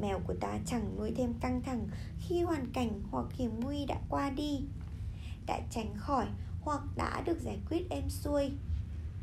Mèo 0.00 0.20
của 0.26 0.34
ta 0.40 0.58
chẳng 0.66 0.96
nuôi 0.98 1.12
thêm 1.16 1.34
căng 1.40 1.62
thẳng 1.62 1.88
khi 2.18 2.42
hoàn 2.42 2.72
cảnh 2.72 3.02
hoặc 3.10 3.26
hiểm 3.32 3.60
nguy 3.60 3.84
đã 3.86 4.00
qua 4.08 4.30
đi. 4.30 4.60
Đã 5.46 5.60
tránh 5.70 5.94
khỏi 5.96 6.26
hoặc 6.60 6.82
đã 6.96 7.22
được 7.26 7.40
giải 7.40 7.58
quyết 7.70 7.90
êm 7.90 8.08
xuôi. 8.08 8.50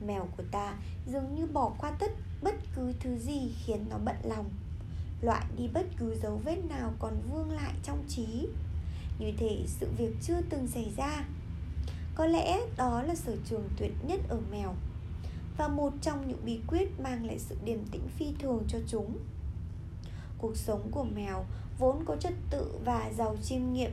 Mèo 0.01 0.27
của 0.37 0.43
ta 0.51 0.73
dường 1.07 1.35
như 1.35 1.45
bỏ 1.45 1.73
qua 1.77 1.91
tất, 1.99 2.11
bất 2.41 2.55
cứ 2.75 2.93
thứ 2.99 3.17
gì 3.17 3.51
khiến 3.65 3.85
nó 3.89 3.97
bận 3.97 4.15
lòng. 4.23 4.49
Loại 5.21 5.45
đi 5.57 5.67
bất 5.73 5.85
cứ 5.97 6.15
dấu 6.23 6.41
vết 6.45 6.57
nào 6.69 6.93
còn 6.99 7.13
vương 7.31 7.51
lại 7.51 7.73
trong 7.83 8.03
trí. 8.07 8.47
Như 9.19 9.31
thể 9.37 9.63
sự 9.67 9.87
việc 9.97 10.15
chưa 10.21 10.41
từng 10.49 10.67
xảy 10.67 10.91
ra. 10.97 11.25
Có 12.15 12.25
lẽ 12.25 12.59
đó 12.77 13.01
là 13.01 13.15
sở 13.15 13.35
trường 13.45 13.69
tuyệt 13.77 13.91
nhất 14.07 14.19
ở 14.29 14.39
mèo, 14.51 14.75
Và 15.57 15.67
một 15.67 15.93
trong 16.01 16.27
những 16.27 16.45
bí 16.45 16.59
quyết 16.67 16.99
mang 16.99 17.25
lại 17.25 17.39
sự 17.39 17.57
điềm 17.63 17.85
tĩnh 17.91 18.07
phi 18.17 18.33
thường 18.39 18.63
cho 18.67 18.79
chúng. 18.87 19.17
Cuộc 20.37 20.57
sống 20.57 20.91
của 20.91 21.03
mèo 21.03 21.45
vốn 21.79 22.05
có 22.05 22.15
trật 22.15 22.33
tự 22.49 22.79
và 22.85 23.11
giàu 23.17 23.37
chiêm 23.43 23.73
nghiệm. 23.73 23.91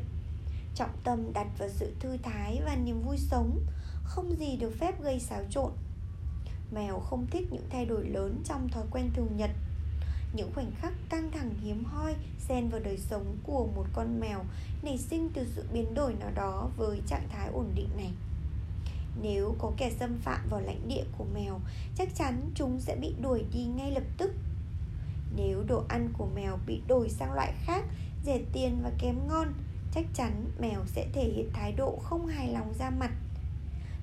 Trọng 0.75 0.97
tâm 1.05 1.33
đặt 1.33 1.47
vào 1.59 1.69
sự 1.69 1.95
thư 2.01 2.17
thái 2.23 2.61
và 2.65 2.77
niềm 2.77 3.03
vui 3.03 3.17
sống, 3.19 3.61
Không 4.05 4.37
gì 4.39 4.57
được 4.57 4.75
phép 4.81 5.03
gây 5.03 5.21
xáo 5.21 5.41
trộn. 5.51 5.73
Mèo 6.75 7.01
không 7.01 7.27
thích 7.31 7.47
những 7.51 7.67
thay 7.71 7.87
đổi 7.87 8.05
lớn 8.09 8.43
trong 8.45 8.69
thói 8.69 8.85
quen 8.91 9.11
thường 9.15 9.37
nhật. 9.37 9.51
Những 10.35 10.53
khoảnh 10.55 10.71
khắc 10.81 10.93
căng 11.09 11.31
thẳng 11.31 11.55
hiếm 11.63 11.85
hoi 11.85 12.15
xen 12.39 12.69
vào 12.69 12.81
đời 12.81 12.99
sống 12.99 13.37
của 13.43 13.69
một 13.77 13.87
con 13.93 14.21
mèo 14.21 14.45
nảy 14.83 14.99
sinh 14.99 15.31
từ 15.35 15.47
sự 15.55 15.65
biến 15.73 15.95
đổi 15.95 16.15
nào 16.15 16.31
đó 16.35 16.71
với 16.77 17.03
trạng 17.07 17.29
thái 17.29 17.49
ổn 17.53 17.67
định 17.75 17.89
này. 17.97 18.13
Nếu 19.23 19.55
có 19.59 19.73
kẻ 19.77 19.91
xâm 19.91 20.19
phạm 20.19 20.49
vào 20.51 20.61
lãnh 20.61 20.89
địa 20.89 21.05
của 21.19 21.25
mèo 21.35 21.61
Chắc 21.97 22.09
chắn 22.15 22.51
chúng 22.55 22.81
sẽ 22.81 22.97
bị 22.97 23.15
đuổi 23.23 23.45
đi 23.53 23.65
ngay 23.65 23.91
lập 23.91 24.05
tức. 24.19 24.33
Nếu 25.37 25.65
đồ 25.69 25.85
ăn 25.89 26.09
của 26.19 26.27
mèo 26.35 26.59
bị 26.67 26.83
đổi 26.89 27.09
sang 27.09 27.33
loại 27.33 27.53
khác 27.65 27.85
Rẻ 28.25 28.41
tiền 28.53 28.79
và 28.83 28.91
kém 28.99 29.29
ngon 29.29 29.53
Chắc 29.95 30.05
chắn 30.15 30.45
mèo 30.61 30.85
sẽ 30.87 31.07
thể 31.13 31.25
hiện 31.25 31.51
thái 31.53 31.73
độ 31.73 31.99
không 32.03 32.27
hài 32.27 32.49
lòng 32.49 32.75
ra 32.79 32.91
mặt. 32.91 33.11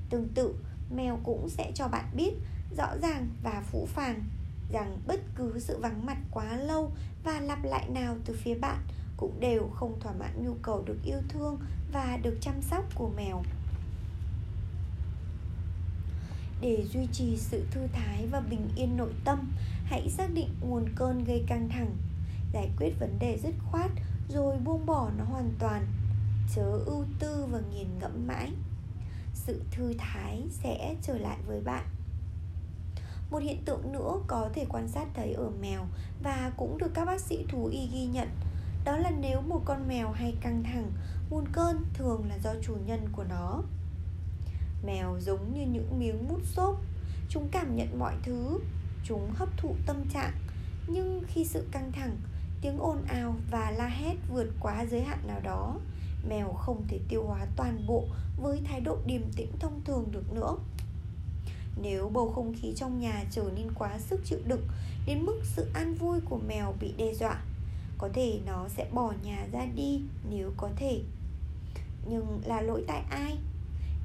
Tương 0.09 0.27
tự, 0.27 0.55
mèo 0.95 1.19
cũng 1.23 1.49
sẽ 1.49 1.71
cho 1.75 1.87
bạn 1.87 2.05
biết 2.15 2.33
rõ 2.77 2.97
ràng 3.01 3.27
và 3.43 3.63
phũ 3.71 3.85
phàng, 3.85 4.23
rằng 4.71 4.97
bất 5.07 5.19
cứ 5.35 5.59
sự 5.59 5.77
vắng 5.77 6.05
mặt 6.05 6.17
quá 6.31 6.57
lâu 6.57 6.91
và 7.23 7.39
lặp 7.39 7.63
lại 7.63 7.89
nào 7.89 8.15
từ 8.25 8.35
phía 8.43 8.55
bạn 8.55 8.77
cũng 9.17 9.39
đều 9.39 9.69
không 9.75 9.99
thỏa 9.99 10.13
mãn 10.13 10.45
nhu 10.45 10.53
cầu 10.61 10.83
được 10.85 10.97
yêu 11.03 11.19
thương 11.29 11.59
và 11.91 12.17
được 12.17 12.37
chăm 12.41 12.61
sóc 12.61 12.85
của 12.95 13.09
mèo. 13.17 13.43
Để 16.61 16.85
duy 16.93 17.07
trì 17.11 17.37
sự 17.37 17.65
thư 17.71 17.87
thái 17.93 18.27
và 18.31 18.39
bình 18.39 18.69
yên 18.75 18.97
nội 18.97 19.13
tâm, 19.25 19.51
hãy 19.83 20.09
xác 20.09 20.33
định 20.33 20.49
nguồn 20.61 20.85
cơn 20.95 21.23
gây 21.23 21.43
căng 21.47 21.69
thẳng, 21.69 21.95
giải 22.53 22.69
quyết 22.77 22.93
vấn 22.99 23.19
đề 23.19 23.39
dứt 23.43 23.53
khoát 23.71 23.91
rồi 24.29 24.57
buông 24.57 24.85
bỏ 24.85 25.09
nó 25.17 25.23
hoàn 25.23 25.51
toàn. 25.59 25.85
Chớ 26.55 26.79
ưu 26.85 27.05
tư 27.19 27.45
và 27.51 27.59
nghiền 27.73 27.87
ngẫm 27.99 28.27
mãi. 28.27 28.51
Sự 29.33 29.61
thư 29.71 29.93
thái 29.97 30.43
sẽ 30.49 30.95
trở 31.01 31.17
lại 31.17 31.37
với 31.47 31.61
bạn 31.61 31.85
một 33.29 33.37
hiện 33.37 33.65
tượng 33.65 33.91
nữa 33.91 34.13
có 34.27 34.49
thể 34.53 34.65
quan 34.69 34.87
sát 34.87 35.07
thấy 35.13 35.33
ở 35.33 35.49
mèo 35.61 35.85
và 36.23 36.51
cũng 36.57 36.77
được 36.77 36.91
các 36.93 37.05
bác 37.05 37.21
sĩ 37.21 37.45
thú 37.49 37.65
y 37.65 37.87
ghi 37.93 38.05
nhận. 38.05 38.27
Đó 38.85 38.97
là 38.97 39.11
nếu 39.19 39.41
một 39.41 39.61
con 39.65 39.87
mèo 39.87 40.11
hay 40.11 40.33
căng 40.41 40.63
thẳng, 40.63 40.91
nguồn 41.29 41.45
cơn 41.51 41.83
thường 41.93 42.25
là 42.29 42.37
do 42.43 42.53
chủ 42.61 42.75
nhân 42.85 43.09
của 43.11 43.23
nó. 43.23 43.61
Mèo 44.85 45.19
giống 45.19 45.53
như 45.53 45.65
những 45.71 45.99
miếng 45.99 46.27
mút 46.27 46.41
xốp, 46.43 46.75
chúng 47.29 47.47
cảm 47.51 47.75
nhận 47.75 47.99
mọi 47.99 48.13
thứ, 48.23 48.59
chúng 49.03 49.31
hấp 49.35 49.49
thụ 49.57 49.75
tâm 49.85 50.05
trạng. 50.13 50.33
Nhưng 50.87 51.23
khi 51.27 51.45
sự 51.45 51.67
căng 51.71 51.91
thẳng, 51.91 52.17
tiếng 52.61 52.79
ồn 52.79 53.03
ào 53.07 53.35
và 53.51 53.71
la 53.71 53.87
hét 53.87 54.15
vượt 54.29 54.47
quá 54.59 54.85
giới 54.91 55.01
hạn 55.01 55.19
nào 55.27 55.39
đó, 55.43 55.75
mèo 56.29 56.53
không 56.53 56.83
thể 56.87 56.99
tiêu 57.09 57.23
hóa 57.27 57.45
toàn 57.55 57.85
bộ 57.87 58.03
với 58.41 58.61
thái 58.65 58.81
độ 58.81 58.97
điềm 59.05 59.21
tĩnh 59.35 59.51
thông 59.59 59.81
thường 59.85 60.05
được 60.11 60.33
nữa 60.33 60.55
nếu 61.81 62.09
bầu 62.09 62.31
không 62.35 62.53
khí 62.61 62.73
trong 62.75 62.99
nhà 62.99 63.23
trở 63.31 63.51
nên 63.55 63.67
quá 63.75 63.99
sức 63.99 64.21
chịu 64.25 64.39
đựng, 64.45 64.67
đến 65.05 65.25
mức 65.25 65.41
sự 65.43 65.67
an 65.73 65.95
vui 65.95 66.19
của 66.25 66.39
mèo 66.47 66.73
bị 66.79 66.93
đe 66.97 67.13
dọa, 67.13 67.41
có 67.97 68.09
thể 68.13 68.39
nó 68.45 68.67
sẽ 68.67 68.89
bỏ 68.93 69.13
nhà 69.23 69.47
ra 69.51 69.65
đi 69.75 70.01
nếu 70.29 70.51
có 70.57 70.69
thể. 70.75 71.01
Nhưng 72.09 72.41
là 72.45 72.61
lỗi 72.61 72.83
tại 72.87 73.03
ai? 73.09 73.37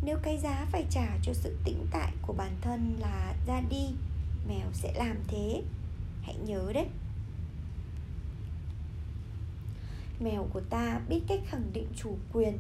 Nếu 0.05 0.19
cái 0.23 0.39
giá 0.39 0.67
phải 0.73 0.85
trả 0.91 1.19
cho 1.23 1.33
sự 1.35 1.57
tĩnh 1.65 1.87
tại 1.91 2.13
của 2.23 2.33
bản 2.33 2.57
thân 2.61 2.97
là 3.01 3.35
ra 3.47 3.61
đi, 3.71 3.87
mèo 4.49 4.67
sẽ 4.73 4.93
làm 4.97 5.17
thế. 5.29 5.63
Hãy 6.23 6.37
nhớ 6.47 6.73
đấy. 6.75 6.87
Mèo 10.21 10.49
của 10.53 10.61
ta 10.61 11.01
biết 11.09 11.21
cách 11.29 11.41
khẳng 11.47 11.71
định 11.73 11.87
chủ 11.97 12.17
quyền. 12.33 12.59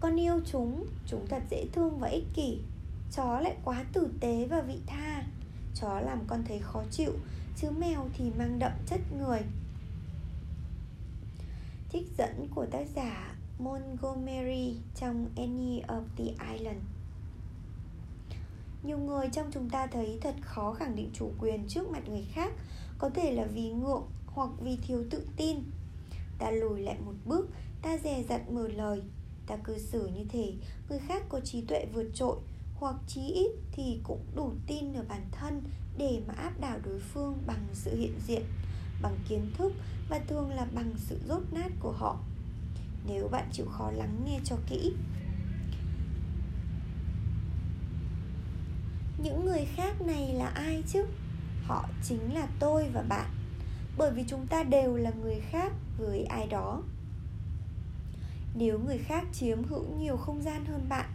Con 0.00 0.20
yêu 0.20 0.40
chúng 0.52 0.86
chúng 1.06 1.26
thật 1.26 1.42
dễ 1.50 1.66
thương 1.72 1.98
và 1.98 2.08
ích 2.08 2.26
kỷ 2.34 2.58
chó 3.16 3.40
lại 3.40 3.56
quá 3.64 3.84
tử 3.92 4.10
tế 4.20 4.46
và 4.50 4.60
vị 4.60 4.80
tha. 4.86 5.22
Chó 5.74 6.00
làm 6.00 6.20
con 6.26 6.44
thấy 6.48 6.58
khó 6.58 6.82
chịu 6.90 7.12
chứ 7.56 7.70
mèo 7.70 8.08
thì 8.18 8.30
mang 8.38 8.58
đậm 8.58 8.72
chất 8.86 9.00
người. 9.18 9.40
Trích 11.92 12.08
dẫn 12.18 12.48
của 12.54 12.66
tác 12.66 12.86
giả 12.94 13.34
Montgomery 13.58 14.76
trong 14.94 15.26
Any 15.36 15.82
of 15.82 16.02
the 16.16 16.24
Island. 16.54 16.80
Nhiều 18.82 18.98
người 18.98 19.28
trong 19.32 19.50
chúng 19.52 19.70
ta 19.70 19.86
thấy 19.86 20.18
thật 20.22 20.34
khó 20.40 20.72
khẳng 20.72 20.96
định 20.96 21.10
chủ 21.12 21.30
quyền 21.40 21.68
trước 21.68 21.90
mặt 21.90 22.08
người 22.08 22.26
khác 22.32 22.52
Có 22.98 23.10
thể 23.10 23.32
là 23.32 23.44
vì 23.44 23.70
ngượng 23.70 24.06
hoặc 24.26 24.50
vì 24.60 24.76
thiếu 24.76 25.04
tự 25.10 25.26
tin. 25.36 25.58
Ta 26.38 26.50
lùi 26.50 26.80
lại 26.80 26.96
một 27.04 27.14
bước, 27.24 27.48
ta 27.82 27.98
dè 28.04 28.22
dặt 28.28 28.50
mở 28.50 28.68
lời. 28.68 29.02
Ta 29.46 29.56
cư 29.56 29.78
xử 29.78 30.06
như 30.06 30.24
thế, 30.28 30.52
người 30.88 30.98
khác 30.98 31.22
có 31.28 31.40
trí 31.40 31.60
tuệ 31.60 31.86
vượt 31.94 32.10
trội 32.14 32.36
hoặc 32.82 32.96
chí 33.06 33.20
ít 33.20 33.50
thì 33.72 34.00
cũng 34.02 34.24
đủ 34.34 34.52
tin 34.66 34.94
ở 34.94 35.04
bản 35.08 35.26
thân 35.32 35.62
để 35.98 36.22
mà 36.26 36.34
áp 36.34 36.60
đảo 36.60 36.78
đối 36.84 37.00
phương 37.00 37.42
bằng 37.46 37.66
sự 37.72 37.96
hiện 37.96 38.20
diện, 38.26 38.42
bằng 39.02 39.16
kiến 39.28 39.50
thức 39.58 39.72
và 40.08 40.18
thường 40.18 40.50
là 40.50 40.66
bằng 40.74 40.92
sự 40.96 41.20
rốt 41.28 41.42
nát 41.52 41.72
của 41.80 41.92
họ. 41.92 42.20
Nếu 43.06 43.28
bạn 43.28 43.48
chịu 43.52 43.66
khó 43.66 43.90
lắng 43.90 44.24
nghe 44.26 44.38
cho 44.44 44.56
kỹ. 44.68 44.94
Những 49.22 49.44
người 49.44 49.64
khác 49.76 50.00
này 50.00 50.32
là 50.34 50.46
ai 50.46 50.82
chứ? 50.86 51.04
Họ 51.62 51.88
chính 52.02 52.34
là 52.34 52.46
tôi 52.58 52.88
và 52.92 53.02
bạn, 53.02 53.30
bởi 53.98 54.10
vì 54.14 54.24
chúng 54.28 54.46
ta 54.46 54.62
đều 54.62 54.96
là 54.96 55.10
người 55.10 55.40
khác 55.40 55.72
với 55.98 56.24
ai 56.24 56.46
đó. 56.46 56.82
Nếu 58.54 58.78
người 58.78 58.98
khác 58.98 59.24
chiếm 59.32 59.64
hữu 59.64 59.84
nhiều 59.98 60.16
không 60.16 60.42
gian 60.42 60.64
hơn 60.64 60.86
bạn 60.88 61.10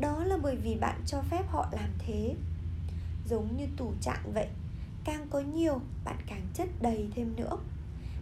đó 0.00 0.24
là 0.24 0.36
bởi 0.42 0.56
vì 0.56 0.74
bạn 0.74 1.00
cho 1.06 1.22
phép 1.30 1.44
họ 1.48 1.68
làm 1.72 1.90
thế. 1.98 2.34
Giống 3.28 3.56
như 3.56 3.66
tủ 3.76 3.92
trạng 4.00 4.32
vậy, 4.32 4.48
càng 5.04 5.26
có 5.30 5.40
nhiều, 5.40 5.80
bạn 6.04 6.16
càng 6.26 6.48
chất 6.54 6.68
đầy 6.80 7.08
thêm 7.14 7.36
nữa. 7.36 7.56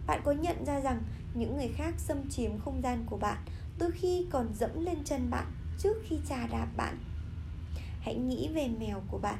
Bạn 0.07 0.21
có 0.23 0.31
nhận 0.31 0.65
ra 0.65 0.79
rằng 0.79 1.03
những 1.33 1.57
người 1.57 1.67
khác 1.67 1.93
xâm 1.97 2.29
chiếm 2.29 2.51
không 2.59 2.81
gian 2.81 3.05
của 3.05 3.17
bạn, 3.17 3.37
đôi 3.79 3.91
khi 3.91 4.25
còn 4.31 4.53
dẫm 4.53 4.85
lên 4.85 4.97
chân 5.05 5.29
bạn 5.29 5.45
trước 5.79 5.97
khi 6.07 6.19
trà 6.29 6.47
đạp 6.47 6.67
bạn. 6.77 6.97
Hãy 7.99 8.15
nghĩ 8.15 8.49
về 8.53 8.67
mèo 8.79 9.01
của 9.07 9.17
bạn. 9.17 9.39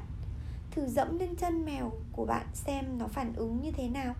Thử 0.70 0.86
dẫm 0.86 1.18
lên 1.18 1.36
chân 1.36 1.64
mèo 1.64 1.92
của 2.12 2.24
bạn 2.24 2.46
xem 2.54 2.98
nó 2.98 3.06
phản 3.06 3.32
ứng 3.36 3.60
như 3.62 3.70
thế 3.70 3.88
nào. 3.88 4.14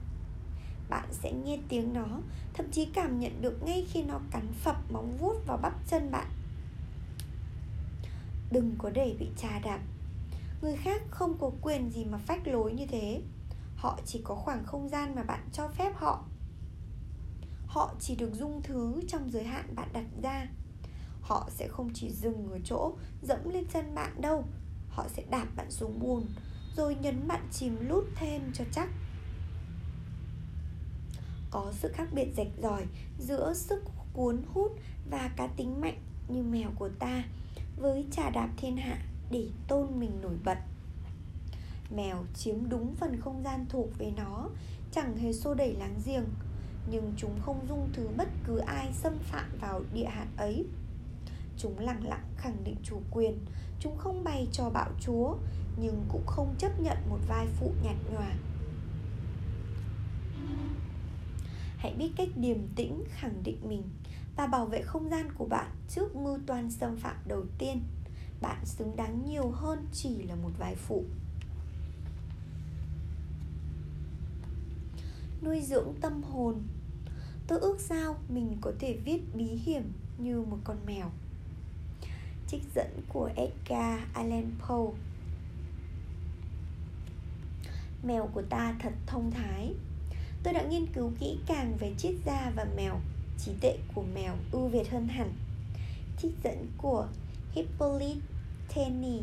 Bạn 0.88 1.08
sẽ 1.10 1.32
nghe 1.32 1.58
tiếng 1.68 1.92
nó, 1.92 2.06
thậm 2.54 2.70
chí 2.70 2.84
cảm 2.84 3.20
nhận 3.20 3.42
được 3.42 3.62
ngay 3.62 3.86
khi 3.92 4.02
nó 4.02 4.20
cắn 4.30 4.52
phập 4.52 4.92
móng 4.92 5.16
vuốt 5.18 5.46
vào 5.46 5.56
bắp 5.56 5.72
chân 5.86 6.10
bạn 6.10 6.26
đừng 8.54 8.74
có 8.78 8.90
để 8.90 9.16
bị 9.18 9.28
trà 9.36 9.58
đạp. 9.58 9.80
Người 10.62 10.76
khác 10.76 11.02
không 11.10 11.38
có 11.40 11.50
quyền 11.62 11.90
gì 11.90 12.04
mà 12.04 12.18
phách 12.18 12.48
lối 12.48 12.72
như 12.72 12.86
thế. 12.86 13.22
Họ 13.76 14.00
chỉ 14.04 14.20
có 14.24 14.34
khoảng 14.34 14.64
không 14.64 14.88
gian 14.88 15.14
mà 15.14 15.22
bạn 15.22 15.48
cho 15.52 15.68
phép 15.68 15.92
họ. 15.96 16.24
Họ 17.66 17.94
chỉ 18.00 18.16
được 18.16 18.34
dung 18.34 18.62
thứ 18.62 19.00
trong 19.08 19.30
giới 19.30 19.44
hạn 19.44 19.74
bạn 19.74 19.88
đặt 19.92 20.04
ra. 20.22 20.46
Họ 21.20 21.48
sẽ 21.50 21.68
không 21.68 21.90
chỉ 21.94 22.10
dừng 22.10 22.50
ở 22.52 22.58
chỗ 22.64 22.92
dẫm 23.22 23.50
lên 23.50 23.64
chân 23.72 23.94
bạn 23.94 24.20
đâu. 24.20 24.44
Họ 24.90 25.06
sẽ 25.08 25.22
đạp 25.30 25.46
bạn 25.56 25.70
xuống 25.70 26.00
bùn 26.00 26.26
rồi 26.76 26.94
nhấn 26.94 27.28
bạn 27.28 27.48
chìm 27.52 27.76
lút 27.88 28.04
thêm 28.16 28.42
cho 28.54 28.64
chắc. 28.72 28.88
Có 31.50 31.72
sự 31.72 31.92
khác 31.94 32.08
biệt 32.12 32.28
rạch 32.36 32.62
ròi 32.62 32.86
giữa 33.18 33.54
sức 33.54 33.84
cuốn 34.12 34.42
hút 34.54 34.78
và 35.10 35.30
cá 35.36 35.46
tính 35.46 35.80
mạnh 35.80 35.98
như 36.28 36.42
mèo 36.42 36.70
của 36.78 36.88
ta 36.98 37.24
với 37.76 38.06
trà 38.10 38.30
đạp 38.30 38.48
thiên 38.56 38.76
hạ 38.76 38.98
để 39.30 39.48
tôn 39.68 40.00
mình 40.00 40.20
nổi 40.22 40.36
bật. 40.44 40.58
Mèo 41.96 42.24
chiếm 42.34 42.68
đúng 42.68 42.94
phần 42.94 43.20
không 43.20 43.42
gian 43.44 43.66
thuộc 43.68 43.88
về 43.98 44.12
nó, 44.16 44.48
chẳng 44.92 45.16
hề 45.16 45.32
xô 45.32 45.54
đẩy 45.54 45.74
láng 45.74 46.00
giềng, 46.06 46.24
nhưng 46.90 47.12
chúng 47.16 47.40
không 47.40 47.66
dung 47.68 47.88
thứ 47.92 48.08
bất 48.16 48.28
cứ 48.46 48.58
ai 48.58 48.92
xâm 48.92 49.18
phạm 49.18 49.58
vào 49.60 49.82
địa 49.94 50.04
hạt 50.04 50.28
ấy. 50.36 50.66
Chúng 51.58 51.78
lặng 51.78 52.06
lặng 52.06 52.24
khẳng 52.36 52.64
định 52.64 52.76
chủ 52.82 53.00
quyền, 53.10 53.38
chúng 53.80 53.96
không 53.98 54.24
bày 54.24 54.48
trò 54.52 54.70
bạo 54.70 54.90
chúa, 55.00 55.36
nhưng 55.80 56.04
cũng 56.08 56.26
không 56.26 56.54
chấp 56.58 56.80
nhận 56.80 56.96
một 57.08 57.18
vai 57.28 57.46
phụ 57.60 57.72
nhạt 57.84 57.96
nhòa. 58.12 58.32
Hãy 61.76 61.94
biết 61.94 62.10
cách 62.16 62.28
điềm 62.36 62.58
tĩnh 62.76 63.04
khẳng 63.08 63.42
định 63.44 63.58
mình 63.68 63.82
và 64.36 64.46
bảo 64.46 64.66
vệ 64.66 64.82
không 64.82 65.10
gian 65.10 65.32
của 65.38 65.46
bạn 65.46 65.70
trước 65.88 66.16
mưu 66.16 66.38
toan 66.46 66.70
xâm 66.70 66.96
phạm 66.96 67.16
đầu 67.26 67.44
tiên. 67.58 67.82
Bạn 68.40 68.64
xứng 68.64 68.96
đáng 68.96 69.24
nhiều 69.26 69.50
hơn 69.50 69.86
chỉ 69.92 70.22
là 70.22 70.34
một 70.34 70.50
vài 70.58 70.74
phụ. 70.74 71.04
Nuôi 75.42 75.60
dưỡng 75.60 75.94
tâm 76.00 76.22
hồn. 76.22 76.62
Tôi 77.46 77.58
ước 77.58 77.80
sao 77.80 78.16
mình 78.28 78.58
có 78.60 78.72
thể 78.78 78.98
viết 79.04 79.20
bí 79.34 79.44
hiểm 79.44 79.92
như 80.18 80.42
một 80.42 80.58
con 80.64 80.76
mèo. 80.86 81.10
Trích 82.48 82.62
dẫn 82.74 83.00
của 83.08 83.30
edgar 83.36 84.00
allan 84.14 84.50
poe. 84.58 84.98
Mèo 88.02 88.26
của 88.26 88.42
ta 88.42 88.74
thật 88.82 88.92
thông 89.06 89.30
thái. 89.30 89.74
Tôi 90.42 90.52
đã 90.52 90.62
nghiên 90.62 90.86
cứu 90.86 91.12
kỹ 91.20 91.38
càng 91.46 91.76
về 91.80 91.94
triết 91.98 92.14
gia 92.26 92.52
và 92.56 92.66
mèo 92.76 93.00
trí 93.38 93.52
tuệ 93.60 93.78
của 93.94 94.02
mèo 94.14 94.36
ưu 94.52 94.68
việt 94.68 94.90
hơn 94.90 95.08
hẳn. 95.08 95.32
Trích 96.18 96.32
dẫn 96.44 96.66
của 96.78 97.08
hippolyte 97.52 98.20
tenny 98.74 99.22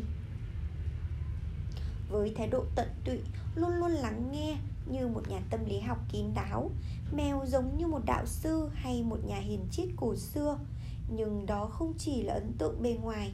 với 2.10 2.34
thái 2.36 2.46
độ 2.46 2.64
tận 2.74 2.88
tụy, 3.04 3.18
luôn 3.54 3.70
luôn 3.70 3.90
lắng 3.90 4.32
nghe 4.32 4.56
như 4.86 5.08
một 5.08 5.22
nhà 5.28 5.40
tâm 5.50 5.64
lý 5.64 5.80
học 5.80 5.98
kín 6.12 6.26
đáo. 6.34 6.70
Mèo 7.12 7.44
giống 7.46 7.78
như 7.78 7.86
một 7.86 8.04
đạo 8.06 8.26
sư 8.26 8.68
hay 8.74 9.02
một 9.02 9.18
nhà 9.26 9.38
hiền 9.38 9.66
triết 9.70 9.88
cổ 9.96 10.16
xưa, 10.16 10.58
nhưng 11.08 11.46
đó 11.46 11.66
không 11.66 11.92
chỉ 11.98 12.22
là 12.22 12.34
ấn 12.34 12.52
tượng 12.58 12.82
bề 12.82 12.96
ngoài. 13.02 13.32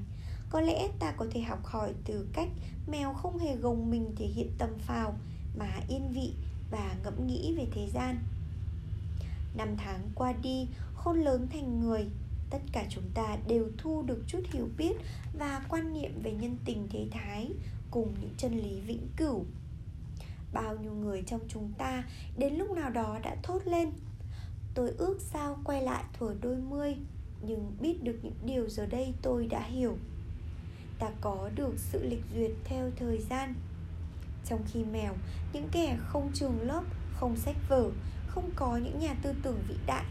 Có 0.50 0.61
lẽ 0.61 0.88
ta 0.99 1.12
có 1.12 1.26
thể 1.30 1.40
học 1.40 1.64
hỏi 1.64 1.94
từ 2.04 2.28
cách 2.32 2.49
mèo 2.87 3.14
không 3.14 3.38
hề 3.38 3.56
gồng 3.56 3.90
mình 3.90 4.14
thể 4.16 4.26
hiện 4.26 4.50
tâm 4.58 4.70
phào, 4.78 5.14
mà 5.58 5.80
yên 5.88 6.12
vị 6.12 6.32
và 6.70 6.97
ngẫm 7.04 7.26
nghĩ 7.26 7.54
về 7.56 7.66
thế 7.73 7.88
gian 7.94 8.18
năm 9.59 9.77
tháng 9.77 10.11
qua 10.15 10.33
đi, 10.43 10.69
khôn 10.95 11.21
lớn 11.21 11.47
thành 11.53 11.81
người. 11.81 12.07
Tất 12.50 12.59
cả 12.73 12.85
chúng 12.88 13.11
ta 13.15 13.37
đều 13.49 13.71
thu 13.79 14.03
được 14.03 14.25
chút 14.27 14.41
hiểu 14.53 14.69
biết 14.77 14.93
và 15.38 15.62
quan 15.69 15.93
niệm 15.93 16.21
về 16.23 16.33
nhân 16.33 16.57
tình 16.65 16.88
thế 16.91 17.07
thái 17.11 17.50
cùng 17.91 18.15
những 18.21 18.35
chân 18.37 18.59
lý 18.59 18.81
vĩnh 18.81 19.09
cửu. 19.17 19.45
Bao 20.53 20.77
nhiêu 20.77 20.93
người 20.93 21.23
trong 21.27 21.41
chúng 21.49 21.73
ta 21.79 22.05
đến 22.37 22.55
lúc 22.55 22.71
nào 22.71 22.91
đó 22.91 23.19
đã 23.23 23.37
thốt 23.43 23.62
lên, 23.65 23.91
tôi 24.75 24.91
ước 24.99 25.21
sao 25.21 25.59
quay 25.65 25.83
lại 25.83 26.05
thuở 26.19 26.35
đôi 26.41 26.57
mươi, 26.57 26.97
nhưng 27.43 27.77
biết 27.81 28.05
được 28.05 28.19
những 28.23 28.38
điều 28.45 28.69
giờ 28.69 28.87
đây 28.87 29.15
tôi 29.23 29.47
đã 29.47 29.62
hiểu. 29.62 29.97
Ta 30.99 31.11
có 31.21 31.50
được 31.55 31.75
sự 31.77 32.05
lịch 32.05 32.25
duyệt 32.35 32.50
theo 32.65 32.91
thời 32.97 33.19
gian. 33.19 33.55
Trong 34.45 34.61
khi 34.73 34.85
mèo, 34.85 35.15
những 35.53 35.69
kẻ 35.73 35.99
không 36.07 36.31
trường 36.35 36.61
lớp, 36.61 36.83
không 37.15 37.37
sách 37.37 37.57
vở 37.69 37.91
không 38.38 38.50
có 38.57 38.76
những 38.76 38.99
nhà 38.99 39.14
tư 39.23 39.35
tưởng 39.42 39.59
vĩ 39.68 39.75
đại, 39.87 40.04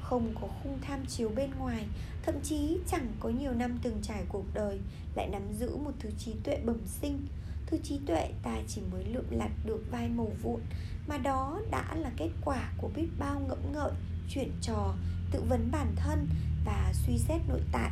không 0.00 0.34
có 0.40 0.48
khung 0.62 0.78
tham 0.80 1.06
chiếu 1.06 1.30
bên 1.36 1.50
ngoài, 1.58 1.86
thậm 2.22 2.34
chí 2.42 2.78
chẳng 2.86 3.12
có 3.20 3.28
nhiều 3.28 3.52
năm 3.52 3.78
từng 3.82 3.98
trải 4.02 4.24
cuộc 4.28 4.44
đời, 4.54 4.78
lại 5.14 5.28
nắm 5.28 5.42
giữ 5.52 5.76
một 5.76 5.90
thứ 5.98 6.10
trí 6.18 6.32
tuệ 6.44 6.56
bẩm 6.64 6.78
sinh. 6.86 7.26
Thứ 7.66 7.78
trí 7.82 7.98
tuệ 8.06 8.32
ta 8.42 8.56
chỉ 8.68 8.80
mới 8.92 9.04
lượm 9.04 9.24
lặt 9.30 9.50
được 9.64 9.84
vài 9.90 10.08
màu 10.08 10.32
vụn, 10.42 10.60
mà 11.08 11.18
đó 11.18 11.60
đã 11.70 11.94
là 11.94 12.10
kết 12.16 12.30
quả 12.44 12.72
của 12.78 12.90
biết 12.96 13.08
bao 13.18 13.40
ngẫm 13.48 13.72
ngợi, 13.72 13.92
chuyện 14.30 14.50
trò, 14.62 14.94
tự 15.30 15.42
vấn 15.48 15.68
bản 15.72 15.92
thân 15.96 16.28
và 16.64 16.92
suy 16.94 17.18
xét 17.18 17.40
nội 17.48 17.62
tại. 17.72 17.90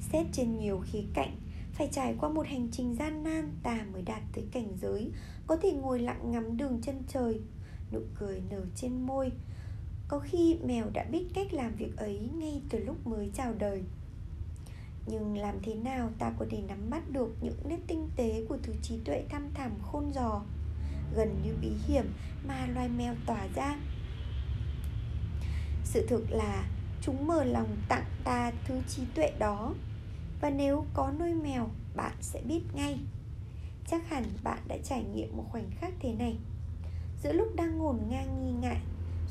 Xét 0.00 0.26
trên 0.32 0.58
nhiều 0.58 0.82
khía 0.86 1.02
cạnh 1.14 1.36
phải 1.74 1.88
trải 1.92 2.14
qua 2.20 2.28
một 2.28 2.46
hành 2.46 2.68
trình 2.72 2.94
gian 2.94 3.22
nan, 3.22 3.50
ta 3.62 3.86
mới 3.92 4.02
đạt 4.02 4.22
tới 4.32 4.44
cảnh 4.52 4.68
giới, 4.82 5.10
có 5.46 5.56
thể 5.56 5.72
ngồi 5.72 5.98
lặng 5.98 6.30
ngắm 6.30 6.56
đường 6.56 6.80
chân 6.82 7.02
trời, 7.08 7.40
nụ 7.92 8.00
cười 8.14 8.42
nở 8.50 8.60
trên 8.76 9.06
môi. 9.06 9.32
Có 10.08 10.18
khi 10.18 10.58
mèo 10.64 10.90
đã 10.92 11.04
biết 11.04 11.24
cách 11.34 11.52
làm 11.52 11.76
việc 11.76 11.96
ấy 11.96 12.28
ngay 12.38 12.62
từ 12.70 12.78
lúc 12.78 13.06
mới 13.06 13.30
chào 13.34 13.54
đời. 13.58 13.82
Nhưng 15.06 15.38
làm 15.38 15.54
thế 15.62 15.74
nào 15.74 16.10
ta 16.18 16.32
có 16.38 16.46
thể 16.50 16.62
nắm 16.68 16.90
bắt 16.90 17.10
được 17.10 17.36
những 17.42 17.56
nét 17.68 17.78
tinh 17.86 18.08
tế 18.16 18.46
của 18.48 18.58
thứ 18.62 18.72
trí 18.82 18.98
tuệ 19.04 19.24
thăm 19.28 19.48
thẳm 19.54 19.70
khôn 19.82 20.12
giò, 20.14 20.42
gần 21.16 21.36
như 21.44 21.54
bí 21.60 21.72
hiểm 21.86 22.04
mà 22.48 22.66
loài 22.74 22.88
mèo 22.88 23.14
tỏa 23.26 23.46
ra? 23.54 23.78
Sự 25.84 26.06
thực 26.08 26.30
là 26.30 26.68
chúng 27.02 27.26
mở 27.26 27.44
lòng 27.44 27.76
tặng 27.88 28.04
ta 28.24 28.52
thứ 28.64 28.74
trí 28.88 29.02
tuệ 29.14 29.32
đó 29.38 29.74
và 30.44 30.50
nếu 30.50 30.84
có 30.94 31.12
nuôi 31.18 31.34
mèo, 31.34 31.68
bạn 31.94 32.12
sẽ 32.20 32.40
biết 32.48 32.60
ngay. 32.74 32.98
Chắc 33.86 34.08
hẳn 34.08 34.24
bạn 34.42 34.58
đã 34.68 34.76
trải 34.84 35.04
nghiệm 35.04 35.36
một 35.36 35.44
khoảnh 35.50 35.70
khắc 35.80 35.92
thế 36.00 36.12
này. 36.12 36.38
Giữa 37.22 37.32
lúc 37.32 37.48
đang 37.56 37.78
ngổn 37.78 37.98
ngang 38.08 38.42
nghi 38.42 38.52
ngại, 38.60 38.80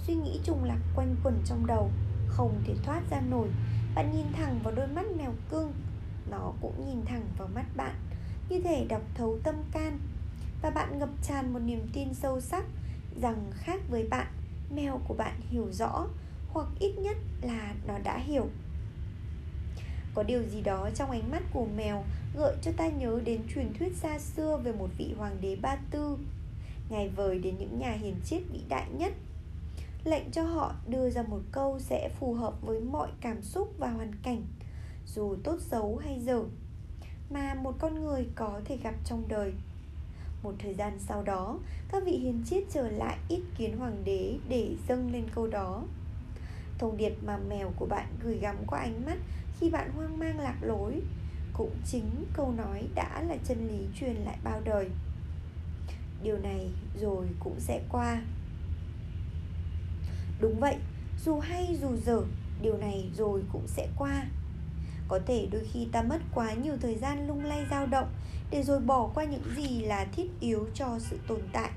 suy 0.08 0.16
nghĩ 0.16 0.40
trùng 0.44 0.64
lạc 0.64 0.80
quanh 0.96 1.16
quẩn 1.24 1.42
trong 1.46 1.66
đầu, 1.66 1.92
không 2.28 2.62
thể 2.68 2.76
thoát 2.84 3.02
ra 3.10 3.22
nổi, 3.22 3.48
bạn 3.96 4.12
nhìn 4.16 4.26
thẳng 4.34 4.60
vào 4.64 4.74
đôi 4.76 4.88
mắt 4.88 5.06
mèo 5.18 5.32
cưng. 5.50 5.74
Nó 6.30 6.54
cũng 6.62 6.86
nhìn 6.86 7.06
thẳng 7.06 7.26
vào 7.38 7.48
mắt 7.56 7.66
bạn, 7.76 7.96
như 8.50 8.62
thể 8.62 8.86
đọc 8.90 9.02
thấu 9.16 9.38
tâm 9.44 9.56
can. 9.72 10.00
Và 10.62 10.70
bạn 10.70 11.00
ngập 11.00 11.10
tràn 11.24 11.54
một 11.54 11.60
niềm 11.60 11.90
tin 11.94 12.14
sâu 12.14 12.42
sắc 12.42 12.66
rằng 13.22 13.52
khác 13.54 13.82
với 13.90 14.08
bạn, 14.08 14.28
mèo 14.76 15.00
của 15.08 15.14
bạn 15.14 15.40
hiểu 15.50 15.72
rõ, 15.72 16.08
hoặc 16.48 16.68
ít 16.80 16.96
nhất 16.98 17.18
là 17.42 17.74
nó 17.88 17.98
đã 18.04 18.18
hiểu 18.18 18.48
có 20.14 20.24
điều 20.24 20.44
gì 20.44 20.62
đó 20.62 20.90
trong 20.96 21.12
ánh 21.12 21.32
mắt 21.32 21.44
của 21.54 21.66
mèo 21.76 22.04
gợi 22.36 22.56
cho 22.62 22.72
ta 22.78 22.88
nhớ 22.88 23.22
đến 23.26 23.42
truyền 23.56 23.74
thuyết 23.80 23.96
xa 23.96 24.20
xưa 24.20 24.58
về 24.64 24.72
một 24.72 24.90
vị 24.98 25.14
hoàng 25.18 25.38
đế 25.42 25.56
Ba 25.62 25.76
Tư 25.92 26.18
Ngài 26.90 27.10
vời 27.10 27.40
đến 27.40 27.56
những 27.60 27.80
nhà 27.80 27.92
hiền 27.92 28.16
triết 28.26 28.42
vĩ 28.52 28.60
đại 28.70 28.88
nhất 28.98 29.14
Lệnh 30.04 30.32
cho 30.32 30.44
họ 30.44 30.74
đưa 30.88 31.10
ra 31.10 31.22
một 31.22 31.42
câu 31.52 31.80
sẽ 31.80 32.10
phù 32.20 32.34
hợp 32.34 32.62
với 32.62 32.80
mọi 32.80 33.10
cảm 33.22 33.42
xúc 33.42 33.74
và 33.78 33.90
hoàn 33.90 34.12
cảnh 34.24 34.42
Dù 35.08 35.36
tốt 35.44 35.58
xấu 35.60 35.98
hay 35.98 36.20
dở 36.20 36.44
Mà 37.30 37.54
một 37.54 37.76
con 37.80 38.06
người 38.06 38.28
có 38.36 38.62
thể 38.66 38.78
gặp 38.84 38.94
trong 39.06 39.24
đời 39.28 39.54
một 40.44 40.54
thời 40.60 40.74
gian 40.74 41.00
sau 41.00 41.24
đó, 41.24 41.60
các 41.92 42.04
vị 42.06 42.12
hiền 42.12 42.44
triết 42.46 42.64
trở 42.72 42.90
lại 42.90 43.18
ít 43.30 43.42
kiến 43.58 43.78
hoàng 43.78 43.98
đế 44.06 44.38
để 44.50 44.76
dâng 44.88 45.12
lên 45.12 45.24
câu 45.36 45.48
đó. 45.48 45.84
Thông 46.78 46.98
điệp 46.98 47.14
mà 47.24 47.38
mèo 47.50 47.72
của 47.76 47.86
bạn 47.86 48.08
gửi 48.24 48.38
gắm 48.38 48.56
qua 48.68 48.80
ánh 48.80 49.06
mắt 49.06 49.18
khi 49.60 49.70
bạn 49.70 49.92
hoang 49.96 50.20
mang 50.20 50.40
lạc 50.40 50.58
lối, 50.62 51.02
cũng 51.54 51.76
chính 51.86 52.26
câu 52.34 52.52
nói 52.52 52.88
đã 52.96 53.24
là 53.28 53.38
chân 53.48 53.68
lý 53.68 53.88
truyền 54.00 54.16
lại 54.16 54.38
bao 54.44 54.62
đời. 54.66 54.90
Điều 56.24 56.38
này 56.38 56.70
rồi 57.02 57.28
cũng 57.40 57.60
sẽ 57.60 57.82
qua. 57.90 58.22
Đúng 60.42 60.60
vậy, 60.60 60.76
dù 61.26 61.40
hay 61.40 61.78
dù 61.82 61.98
dở, 62.06 62.22
điều 62.62 62.78
này 62.78 63.10
rồi 63.18 63.44
cũng 63.52 63.68
sẽ 63.68 63.88
qua. 63.98 64.26
Có 65.08 65.20
thể 65.26 65.48
đôi 65.52 65.62
khi 65.74 65.88
ta 65.92 66.02
mất 66.02 66.20
quá 66.34 66.54
nhiều 66.54 66.78
thời 66.82 66.96
gian 66.96 67.28
lung 67.28 67.46
lay 67.46 67.66
dao 67.70 67.88
động 67.88 68.08
để 68.52 68.64
rồi 68.64 68.80
bỏ 68.80 69.12
qua 69.14 69.24
những 69.24 69.44
gì 69.56 69.82
là 69.82 70.06
thiết 70.06 70.28
yếu 70.40 70.68
cho 70.74 71.00
sự 71.00 71.20
tồn 71.28 71.42
tại. 71.54 71.72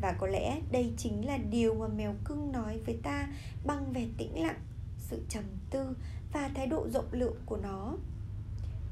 Và 0.00 0.12
có 0.12 0.26
lẽ 0.26 0.60
đây 0.72 0.92
chính 0.96 1.26
là 1.26 1.36
điều 1.36 1.74
mà 1.74 1.88
mèo 1.88 2.14
cưng 2.24 2.52
nói 2.52 2.78
với 2.86 2.98
ta 3.02 3.28
bằng 3.64 3.92
vẻ 3.92 4.06
tĩnh 4.18 4.42
lặng, 4.42 4.60
sự 4.98 5.22
trầm 5.28 5.44
tư 5.70 5.96
và 6.36 6.50
thái 6.54 6.66
độ 6.66 6.88
rộng 6.88 7.12
lượng 7.12 7.36
của 7.46 7.56
nó. 7.56 7.92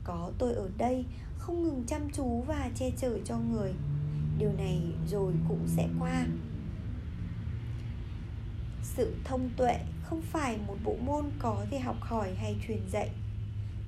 Có 0.05 0.33
tôi 0.39 0.55
ở 0.55 0.69
đây 0.79 1.05
không 1.39 1.63
ngừng 1.63 1.85
chăm 1.87 2.11
chú 2.13 2.43
và 2.47 2.71
che 2.75 2.91
chở 2.97 3.19
cho 3.25 3.39
người. 3.39 3.73
Điều 4.39 4.53
này 4.53 4.83
rồi 5.07 5.33
cũng 5.49 5.67
sẽ 5.67 5.89
qua. 6.01 6.27
Sự 8.83 9.15
thông 9.25 9.51
tuệ 9.57 9.79
không 10.03 10.23
phải 10.23 10.59
một 10.67 10.77
bộ 10.85 10.97
môn 11.01 11.25
có 11.39 11.67
thể 11.71 11.79
học 11.79 11.97
hỏi 12.01 12.35
hay 12.35 12.57
truyền 12.67 12.81
dạy. 12.91 13.11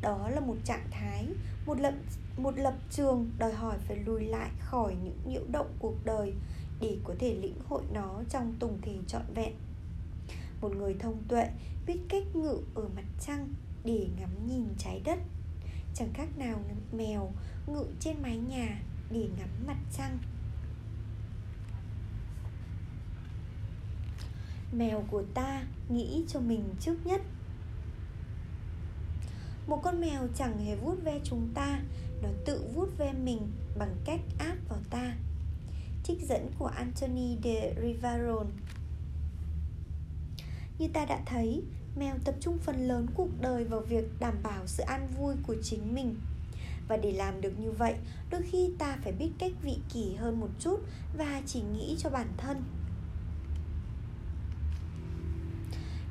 Đó 0.01 0.29
là 0.29 0.41
một 0.41 0.57
trạng 0.65 0.87
thái, 0.91 1.27
một 1.67 1.81
lập 1.81 1.95
một 2.37 2.59
lập 2.59 2.75
trường 2.91 3.31
đòi 3.39 3.53
hỏi 3.53 3.77
phải 3.89 3.97
lùi 3.97 4.25
lại 4.25 4.51
khỏi 4.61 4.97
những 5.05 5.19
nhiễu 5.29 5.43
động 5.49 5.73
cuộc 5.79 5.95
đời 6.05 6.35
để 6.81 6.97
có 7.05 7.15
thể 7.19 7.35
lĩnh 7.35 7.61
hội 7.69 7.83
nó 7.93 8.23
trong 8.31 8.55
tùng 8.59 8.79
thể 8.83 8.97
trọn 9.07 9.23
vẹn 9.35 9.53
một 10.61 10.77
người 10.77 10.95
thông 11.01 11.23
tuệ, 11.29 11.49
biết 11.87 11.99
cách 12.09 12.37
ngự 12.37 12.61
ở 12.75 12.89
mặt 12.97 13.05
trăng 13.21 13.49
để 13.85 14.09
ngắm 14.19 14.47
nhìn 14.47 14.67
trái 14.79 15.01
đất. 15.05 15.19
Chẳng 15.95 16.13
khác 16.15 16.39
nào 16.39 16.61
mèo 16.93 17.33
ngự 17.67 17.87
trên 18.01 18.23
mái 18.23 18.37
nhà 18.37 18.83
để 19.11 19.29
ngắm 19.39 19.49
mặt 19.67 19.77
trăng. 19.97 20.19
Mèo 24.73 25.05
của 25.11 25.23
ta 25.35 25.63
nghĩ 25.89 26.25
cho 26.29 26.41
mình 26.41 26.65
trước 26.81 26.97
nhất. 27.05 27.21
Một 29.67 29.81
con 29.83 30.01
mèo 30.01 30.29
chẳng 30.35 30.59
hề 30.59 30.77
vuốt 30.77 30.97
ve 31.05 31.21
chúng 31.25 31.49
ta, 31.55 31.81
nó 32.23 32.29
tự 32.47 32.71
vuốt 32.75 32.99
ve 32.99 33.13
mình 33.13 33.53
bằng 33.79 33.97
cách 34.05 34.21
áp 34.39 34.57
vào 34.69 34.79
ta. 34.91 35.17
Trích 36.05 36.29
dẫn 36.29 36.51
của 36.59 36.67
Anthony 36.67 37.37
de 37.45 37.75
rivarol 37.83 38.47
như 40.79 40.89
ta 40.89 41.05
đã 41.05 41.21
thấy, 41.27 41.63
mèo 41.97 42.15
tập 42.25 42.35
trung 42.41 42.59
phần 42.59 42.89
lớn 42.89 43.07
cuộc 43.15 43.29
đời 43.41 43.65
vào 43.65 43.81
việc 43.81 44.05
đảm 44.21 44.35
bảo 44.43 44.67
sự 44.67 44.83
an 44.83 45.09
vui 45.19 45.35
của 45.47 45.57
chính 45.63 45.95
mình. 45.95 46.17
Và 46.89 46.97
để 46.97 47.13
làm 47.13 47.41
được 47.41 47.53
như 47.59 47.71
vậy, 47.71 47.95
đôi 48.31 48.43
khi 48.43 48.71
ta 48.79 48.97
phải 49.03 49.13
biết 49.13 49.31
cách 49.39 49.53
vị 49.63 49.77
kỷ 49.95 50.15
hơn 50.15 50.41
một 50.41 50.51
chút 50.61 50.81
và 51.19 51.43
chỉ 51.47 51.61
nghĩ 51.61 51.97
cho 51.99 52.11
bản 52.11 52.29
thân. 52.37 52.63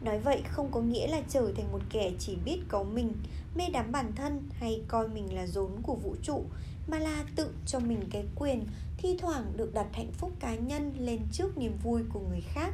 Nói 0.03 0.19
vậy 0.19 0.41
không 0.51 0.71
có 0.71 0.81
nghĩa 0.81 1.07
là 1.07 1.21
trở 1.29 1.51
thành 1.55 1.71
một 1.71 1.81
kẻ 1.89 2.11
chỉ 2.19 2.35
biết 2.45 2.59
có 2.67 2.83
mình, 2.83 3.13
mê 3.55 3.63
đắm 3.73 3.91
bản 3.91 4.11
thân 4.15 4.49
hay 4.51 4.81
coi 4.87 5.07
mình 5.07 5.35
là 5.35 5.47
rốn 5.47 5.71
của 5.83 5.95
vũ 5.95 6.15
trụ, 6.23 6.43
mà 6.87 6.99
là 6.99 7.23
tự 7.35 7.49
cho 7.65 7.79
mình 7.79 7.99
cái 8.11 8.25
quyền 8.35 8.67
thi 8.97 9.17
thoảng 9.19 9.53
được 9.55 9.73
đặt 9.73 9.87
hạnh 9.93 10.11
phúc 10.11 10.31
cá 10.39 10.55
nhân 10.55 10.93
lên 10.99 11.19
trước 11.31 11.57
niềm 11.57 11.77
vui 11.83 12.01
của 12.13 12.19
người 12.19 12.41
khác 12.41 12.73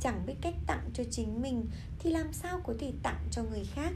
chẳng 0.00 0.26
biết 0.26 0.34
cách 0.40 0.54
tặng 0.66 0.90
cho 0.94 1.04
chính 1.10 1.42
mình 1.42 1.66
thì 1.98 2.10
làm 2.10 2.32
sao 2.32 2.60
có 2.64 2.74
thể 2.78 2.92
tặng 3.02 3.28
cho 3.30 3.42
người 3.42 3.64
khác. 3.74 3.92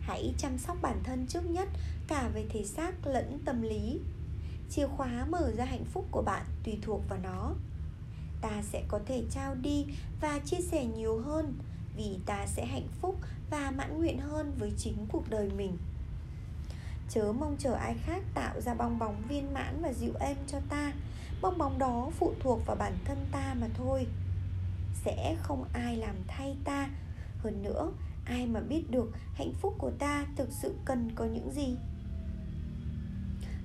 Hãy 0.00 0.34
chăm 0.38 0.58
sóc 0.58 0.76
bản 0.82 1.00
thân 1.04 1.26
trước 1.26 1.50
nhất, 1.50 1.68
cả 2.08 2.28
về 2.34 2.46
thể 2.50 2.64
xác 2.64 3.06
lẫn 3.06 3.38
tâm 3.44 3.62
lý. 3.62 4.00
Chìa 4.70 4.86
khóa 4.86 5.26
mở 5.30 5.52
ra 5.56 5.64
hạnh 5.64 5.84
phúc 5.84 6.06
của 6.10 6.22
bạn 6.22 6.46
tùy 6.64 6.78
thuộc 6.82 7.00
vào 7.08 7.18
nó. 7.22 7.52
Ta 8.40 8.62
sẽ 8.62 8.82
có 8.88 9.00
thể 9.06 9.22
trao 9.30 9.54
đi 9.54 9.86
và 10.20 10.38
chia 10.38 10.60
sẻ 10.60 10.84
nhiều 10.84 11.18
hơn, 11.18 11.58
vì 11.96 12.18
ta 12.26 12.46
sẽ 12.46 12.66
hạnh 12.66 12.88
phúc 13.00 13.16
và 13.50 13.70
mãn 13.70 13.98
nguyện 13.98 14.18
hơn 14.18 14.52
với 14.58 14.72
chính 14.76 15.06
cuộc 15.12 15.30
đời 15.30 15.50
mình. 15.56 15.78
Chớ 17.10 17.32
mong 17.32 17.56
chờ 17.58 17.72
ai 17.72 17.94
khác 18.06 18.22
tạo 18.34 18.60
ra 18.60 18.74
bong 18.74 18.98
bóng 18.98 19.22
viên 19.28 19.54
mãn 19.54 19.82
và 19.82 19.92
dịu 19.92 20.12
êm 20.20 20.36
cho 20.46 20.58
ta. 20.68 20.92
Bong 21.40 21.58
bóng 21.58 21.78
đó 21.78 22.10
phụ 22.18 22.34
thuộc 22.40 22.66
vào 22.66 22.76
bản 22.76 22.92
thân 23.04 23.18
ta 23.32 23.54
mà 23.60 23.68
thôi 23.74 24.06
sẽ 25.04 25.36
không 25.42 25.64
ai 25.72 25.96
làm 25.96 26.16
thay 26.28 26.56
ta. 26.64 26.88
Hơn 27.38 27.62
nữa, 27.62 27.92
ai 28.24 28.46
mà 28.46 28.60
biết 28.60 28.90
được 28.90 29.10
hạnh 29.34 29.52
phúc 29.60 29.74
của 29.78 29.90
ta 29.98 30.26
thực 30.36 30.48
sự 30.52 30.74
cần 30.84 31.10
có 31.14 31.24
những 31.24 31.50
gì? 31.52 31.76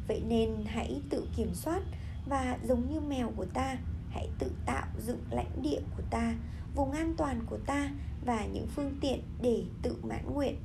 Vậy 0.08 0.24
nên 0.28 0.50
hãy 0.65 1.02
tự 1.10 1.28
kiểm 1.36 1.54
soát 1.54 1.82
và 2.26 2.58
giống 2.63 2.93
như 2.93 3.00
mèo 3.00 3.32
của 3.36 3.45
ta, 3.45 3.78
hãy 4.10 4.30
tự 4.39 4.52
tạo 4.65 4.88
dựng 4.98 5.21
lãnh 5.30 5.62
địa 5.62 5.80
của 5.98 6.04
ta, 6.10 6.36
vùng 6.76 6.91
an 6.91 7.13
toàn 7.17 7.45
của 7.45 7.58
ta 7.65 7.91
và 8.26 8.45
những 8.45 8.67
phương 8.67 8.98
tiện 9.02 9.21
để 9.41 9.63
tự 9.82 9.95
mãn 10.04 10.34
nguyện. 10.34 10.56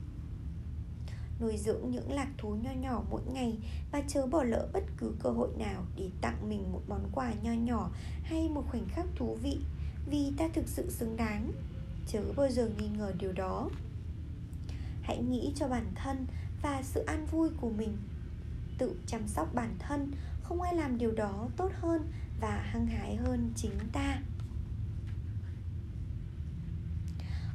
Nuôi 1.40 1.56
dưỡng 1.56 1.90
những 1.90 2.12
lạc 2.12 2.28
thú 2.38 2.56
nho 2.62 2.70
nhỏ 2.72 3.02
mỗi 3.10 3.22
ngày 3.32 3.58
và 3.92 4.02
chớ 4.08 4.26
bỏ 4.26 4.42
lỡ 4.42 4.68
bất 4.72 4.84
cứ 4.96 5.14
cơ 5.22 5.30
hội 5.30 5.48
nào 5.58 5.84
để 5.96 6.10
tặng 6.20 6.48
mình 6.48 6.72
một 6.72 6.80
món 6.88 7.10
quà 7.12 7.32
nho 7.42 7.52
nhỏ 7.52 7.90
hay 8.22 8.48
một 8.48 8.64
khoảnh 8.70 8.88
khắc 8.88 9.06
thú 9.16 9.38
vị 9.42 9.58
vì 10.06 10.32
ta 10.36 10.48
thực 10.54 10.68
sự 10.68 10.90
xứng 10.90 11.16
đáng. 11.16 11.52
Chớ 12.06 12.22
bao 12.36 12.50
giờ 12.50 12.70
nghi 12.78 12.88
ngờ 12.88 13.12
điều 13.18 13.32
đó. 13.32 13.70
Hãy 15.02 15.22
nghĩ 15.22 15.52
cho 15.56 15.68
bản 15.68 15.92
thân 15.94 16.26
và 16.62 16.82
sự 16.82 17.00
an 17.00 17.26
vui 17.26 17.48
của 17.60 17.70
mình. 17.70 17.96
Tự 18.78 19.00
chăm 19.06 19.28
sóc 19.28 19.54
bản 19.54 19.74
thân, 19.78 20.12
không 20.42 20.62
ai 20.62 20.74
làm 20.74 20.98
điều 20.98 21.12
đó 21.12 21.48
tốt 21.56 21.72
hơn 21.80 22.12
và 22.40 22.62
hăng 22.62 22.86
hái 22.86 23.16
hơn 23.16 23.52
chính 23.56 23.78
ta. 23.92 24.20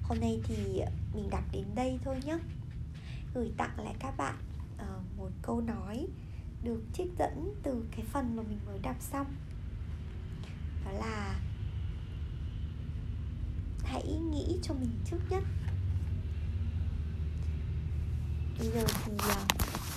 Hôm 0.03 0.19
nay 0.19 0.41
thì 0.43 0.81
mình 1.13 1.29
đọc 1.29 1.43
đến 1.51 1.65
đây 1.75 1.99
thôi 2.03 2.19
nhé. 2.25 2.37
Gửi 3.33 3.51
tặng 3.57 3.79
lại 3.79 3.95
các 3.99 4.17
bạn 4.17 4.35
ờ, 4.77 4.99
một 5.17 5.29
câu 5.41 5.61
nói 5.61 6.07
được 6.63 6.81
trích 6.93 7.11
dẫn 7.19 7.53
từ 7.63 7.85
cái 7.91 8.05
phần 8.05 8.35
mà 8.35 8.43
mình 8.43 8.59
mới 8.65 8.79
đọc 8.79 8.95
xong. 8.99 9.27
Đó 10.85 10.91
là 10.91 11.39
hãy 13.95 14.19
nghĩ 14.31 14.59
cho 14.61 14.73
mình 14.73 14.91
trước 15.05 15.17
nhất. 15.29 15.43
Bây 18.59 18.67
giờ 18.67 18.85
thì 19.05 19.11
à, 19.19 19.35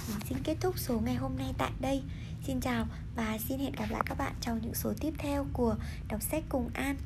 mình 0.09 0.27
xin 0.29 0.39
kết 0.45 0.57
thúc 0.61 0.79
số 0.79 1.01
ngày 1.01 1.15
hôm 1.15 1.37
nay 1.39 1.55
tại 1.59 1.73
đây. 1.81 2.03
Xin 2.47 2.61
chào 2.61 2.87
và 3.17 3.39
xin 3.49 3.59
hẹn 3.59 3.73
gặp 3.73 3.87
lại 3.91 4.03
các 4.07 4.19
bạn 4.19 4.33
trong 4.41 4.61
những 4.63 4.75
số 4.75 4.93
tiếp 5.01 5.13
theo 5.19 5.47
của 5.53 5.77
đọc 6.09 6.23
sách 6.23 6.45
cùng 6.49 6.71
an. 6.75 6.97